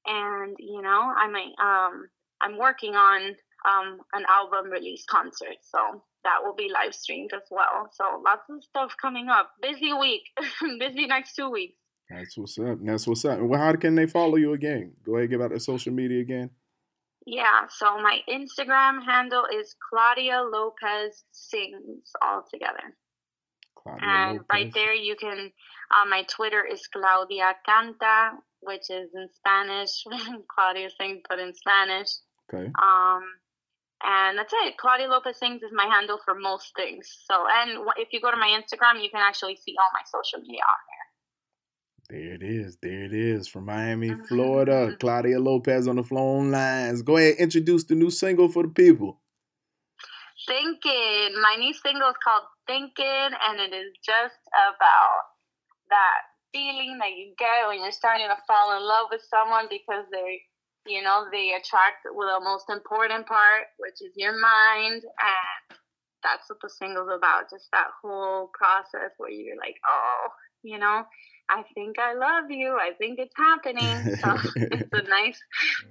and 0.05 0.55
you 0.59 0.81
know 0.81 1.13
I 1.15 1.27
might 1.27 1.53
um 1.61 2.07
I'm 2.41 2.57
working 2.57 2.95
on 2.95 3.35
um 3.69 3.99
an 4.13 4.23
album 4.29 4.71
release 4.71 5.03
concert, 5.09 5.57
so 5.61 6.03
that 6.23 6.39
will 6.43 6.55
be 6.55 6.71
live 6.73 6.95
streamed 6.95 7.31
as 7.33 7.47
well. 7.51 7.89
So 7.91 8.21
lots 8.25 8.43
of 8.49 8.63
stuff 8.63 8.95
coming 9.01 9.27
up. 9.29 9.51
Busy 9.61 9.93
week, 9.93 10.23
busy 10.79 11.05
next 11.07 11.35
two 11.35 11.49
weeks. 11.49 11.75
That's 12.09 12.37
what's 12.37 12.57
up. 12.57 12.77
That's 12.81 13.05
what's 13.05 13.25
up. 13.25 13.39
Well, 13.41 13.59
how 13.59 13.73
can 13.73 13.95
they 13.95 14.07
follow 14.07 14.37
you 14.37 14.53
again? 14.53 14.93
Go 15.05 15.17
ahead, 15.17 15.29
give 15.29 15.41
out 15.41 15.51
the 15.51 15.59
social 15.59 15.91
media 15.91 16.21
again. 16.21 16.49
Yeah, 17.25 17.67
so 17.69 17.97
my 18.01 18.19
Instagram 18.29 19.03
handle 19.05 19.43
is 19.53 19.75
Claudia 19.89 20.43
Lopez 20.49 21.25
Sings 21.33 22.11
all 22.21 22.45
together. 22.49 22.95
Claudia 23.87 24.07
and 24.07 24.31
Lopez. 24.37 24.47
right 24.51 24.73
there 24.73 24.93
you 24.93 25.15
can 25.15 25.51
uh, 25.91 26.09
my 26.09 26.23
Twitter 26.23 26.65
is 26.65 26.85
Claudia 26.87 27.55
Canta, 27.67 28.31
which 28.61 28.89
is 28.89 29.09
in 29.13 29.27
Spanish. 29.35 30.03
Claudia 30.53 30.89
Sings, 30.99 31.21
but 31.29 31.39
in 31.39 31.53
Spanish. 31.53 32.09
Okay. 32.53 32.65
Um, 32.67 33.23
and 34.03 34.37
that's 34.37 34.53
it. 34.53 34.77
Claudia 34.77 35.07
Lopez 35.07 35.37
Sings 35.39 35.63
is 35.63 35.71
my 35.73 35.85
handle 35.85 36.19
for 36.23 36.35
most 36.35 36.73
things. 36.75 37.07
So, 37.29 37.45
and 37.49 37.87
if 37.97 38.09
you 38.11 38.21
go 38.21 38.31
to 38.31 38.37
my 38.37 38.49
Instagram, 38.49 39.01
you 39.01 39.09
can 39.09 39.21
actually 39.21 39.55
see 39.55 39.75
all 39.79 39.89
my 39.93 40.01
social 40.05 40.41
media 40.41 40.61
on 40.61 40.79
there. 40.89 40.97
There 42.09 42.33
it 42.35 42.43
is. 42.43 42.77
There 42.81 43.03
it 43.03 43.13
is 43.13 43.47
from 43.47 43.65
Miami, 43.65 44.09
mm-hmm. 44.09 44.23
Florida. 44.25 44.95
Claudia 44.99 45.39
Lopez 45.39 45.87
on 45.87 45.97
the 45.97 46.03
phone 46.03 46.51
lines. 46.51 47.01
Go 47.01 47.17
ahead, 47.17 47.35
introduce 47.39 47.85
the 47.85 47.95
new 47.95 48.09
single 48.09 48.49
for 48.49 48.63
the 48.63 48.69
people. 48.69 49.19
Thinking. 50.47 51.35
My 51.41 51.55
new 51.59 51.73
single 51.73 52.09
is 52.09 52.19
called 52.23 52.47
Thinking, 52.65 53.31
and 53.35 53.59
it 53.59 53.75
is 53.75 53.93
just 54.03 54.39
about 54.55 55.21
that 55.89 56.23
feeling 56.51 56.97
that 56.99 57.11
you 57.11 57.35
get 57.37 57.67
when 57.67 57.79
you're 57.83 57.91
starting 57.91 58.27
to 58.27 58.37
fall 58.47 58.75
in 58.75 58.83
love 58.83 59.07
with 59.11 59.21
someone 59.29 59.67
because 59.69 60.05
they 60.11 60.41
you 60.87 61.03
know 61.03 61.27
they 61.31 61.51
attract 61.51 62.07
with 62.07 62.27
the 62.27 62.39
most 62.39 62.69
important 62.69 63.27
part 63.27 63.67
which 63.77 63.99
is 63.99 64.15
your 64.15 64.31
mind 64.39 65.03
and 65.03 65.77
that's 66.23 66.47
what 66.47 66.57
the 66.63 66.69
single's 66.69 67.11
about 67.11 67.51
just 67.51 67.67
that 67.73 67.91
whole 68.01 68.49
process 68.55 69.11
where 69.17 69.29
you're 69.29 69.59
like 69.59 69.75
oh 69.89 70.27
you 70.63 70.77
know? 70.77 71.03
I 71.49 71.63
think 71.73 71.97
i 71.97 72.13
love 72.13 72.51
you. 72.51 72.77
I 72.79 72.91
think 72.97 73.19
it's 73.19 73.33
happening. 73.37 74.17
So 74.21 74.35
it's 74.55 74.93
a 74.93 75.09
nice 75.09 75.39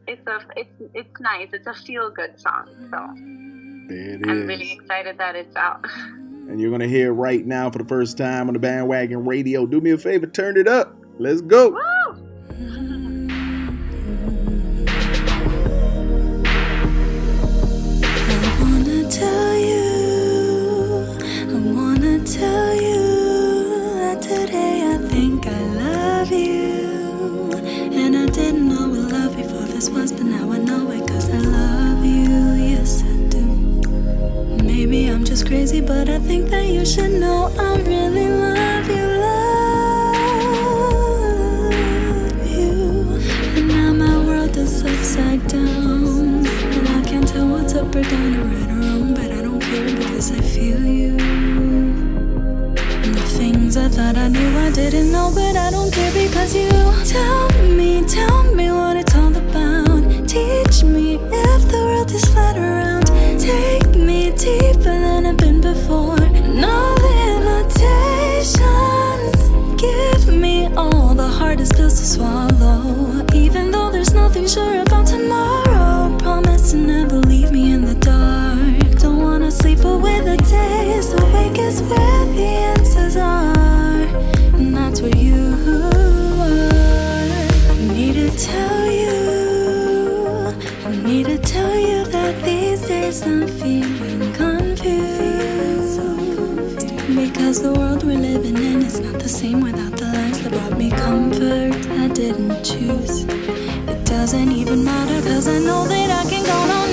it's 0.07 0.27
a 0.27 0.38
it's 0.55 0.71
it's 0.95 1.21
nice. 1.21 1.49
It's 1.53 1.66
a 1.66 1.75
feel 1.75 2.11
good 2.14 2.38
song 2.38 2.66
so 2.90 3.36
i'm 3.90 4.46
really 4.46 4.72
excited 4.72 5.18
that 5.18 5.37
it's 5.37 5.57
out 5.57 5.85
and 6.49 6.61
you're 6.61 6.70
gonna 6.70 6.87
hear 6.87 7.09
it 7.09 7.12
right 7.12 7.44
now 7.44 7.70
for 7.70 7.79
the 7.79 7.85
first 7.85 8.16
time 8.16 8.46
on 8.49 8.55
the 8.55 8.61
bandwagon 8.61 9.25
radio. 9.25 9.66
Do 9.66 9.81
me 9.81 9.90
a 9.90 9.99
favor, 9.99 10.27
turn 10.27 10.57
it 10.57 10.68
up. 10.68 10.94
Let's 11.18 11.40
go. 11.40 11.70
Woo! 11.70 12.86
But 35.87 36.09
I 36.09 36.18
think 36.18 36.51
that 36.51 36.66
you 36.66 36.85
should 36.85 37.12
know 37.12 37.53
I 37.59 37.77
really 37.83 38.29
love 38.29 38.88
you, 38.88 39.07
love 39.22 39.66
you. 42.51 43.20
And 43.57 43.68
now 43.68 43.92
my 43.92 44.18
world 44.27 44.57
is 44.57 44.83
upside 44.85 45.46
down, 45.46 46.44
and 46.75 46.88
I 46.88 47.03
can't 47.09 47.29
tell 47.29 47.46
what's 47.46 47.75
up 47.75 47.94
or 47.94 48.03
down 48.03 48.35
or 48.35 48.44
right 48.44 48.70
or 48.70 48.81
wrong, 48.81 49.14
but 49.14 49.31
I 49.31 49.42
don't 49.42 49.61
care 49.61 49.85
because 49.85 50.33
I 50.33 50.40
feel 50.40 50.85
you. 50.85 51.16
The 53.14 53.27
things 53.38 53.77
I 53.77 53.88
thought 53.88 54.16
I 54.16 54.27
knew 54.29 54.59
I 54.59 54.70
didn't 54.72 55.12
know, 55.12 55.31
but 55.33 55.57
I 55.57 55.70
don't 55.70 55.92
care 55.92 56.12
because 56.12 56.53
you 56.55 56.68
tell 57.05 57.49
me, 57.79 58.03
tell 58.07 58.42
me 58.55 58.72
what 58.72 58.96
it's 58.96 59.14
all 59.14 59.37
about. 59.37 60.03
Teach 60.27 60.83
me 60.83 61.14
if 61.14 61.68
the 61.70 61.79
world 61.87 62.11
is 62.11 62.25
flat 62.25 62.56
swallow. 72.07 73.25
Even 73.35 73.73
though 73.73 73.90
there's 73.90 74.14
nothing 74.14 74.47
sure 74.47 74.81
about 74.83 75.07
tomorrow. 75.07 76.16
Promise 76.19 76.71
to 76.71 76.77
never 76.77 77.19
leave 77.19 77.51
me 77.51 77.73
in 77.73 77.85
the 77.85 77.97
dark. 77.97 79.01
Don't 79.01 79.21
wanna 79.21 79.51
sleep 79.51 79.81
away 79.85 80.21
the 80.21 80.37
days. 80.37 81.12
Awake 81.12 81.59
is 81.59 81.83
where 81.83 82.25
the 82.38 82.49
answers 82.75 83.16
are. 83.16 84.07
And 84.57 84.77
that's 84.77 85.01
where 85.01 85.16
you 85.16 85.40
are. 85.66 86.53
I 87.73 87.77
need 87.97 88.14
to 88.23 88.31
tell 88.53 88.87
you. 89.03 89.16
I 90.90 90.92
need 91.09 91.27
to 91.27 91.38
tell 91.38 91.77
you 91.77 92.05
that 92.05 92.35
these 92.45 92.83
days 92.87 93.23
I'm 93.23 93.49
feeling 93.49 94.33
confused 94.33 94.56
is 97.57 97.62
the 97.62 97.73
world 97.73 98.03
we're 98.05 98.19
living 98.19 98.57
in. 98.57 98.83
It's 98.83 98.99
not 98.99 99.19
the 99.21 99.29
same 99.29 99.61
without 99.61 99.92
the 99.92 100.05
lies 100.05 100.42
that 100.42 100.53
brought 100.53 100.77
me 100.77 100.90
comfort. 100.90 101.75
I 102.03 102.09
didn't 102.09 102.62
choose. 102.62 103.25
It 103.92 104.05
doesn't 104.05 104.53
even 104.53 104.85
matter, 104.85 105.21
cause 105.29 105.49
I 105.49 105.59
know 105.59 105.87
that 105.87 106.11
I 106.21 106.29
can 106.31 106.45
go 106.45 106.59
on. 106.81 106.86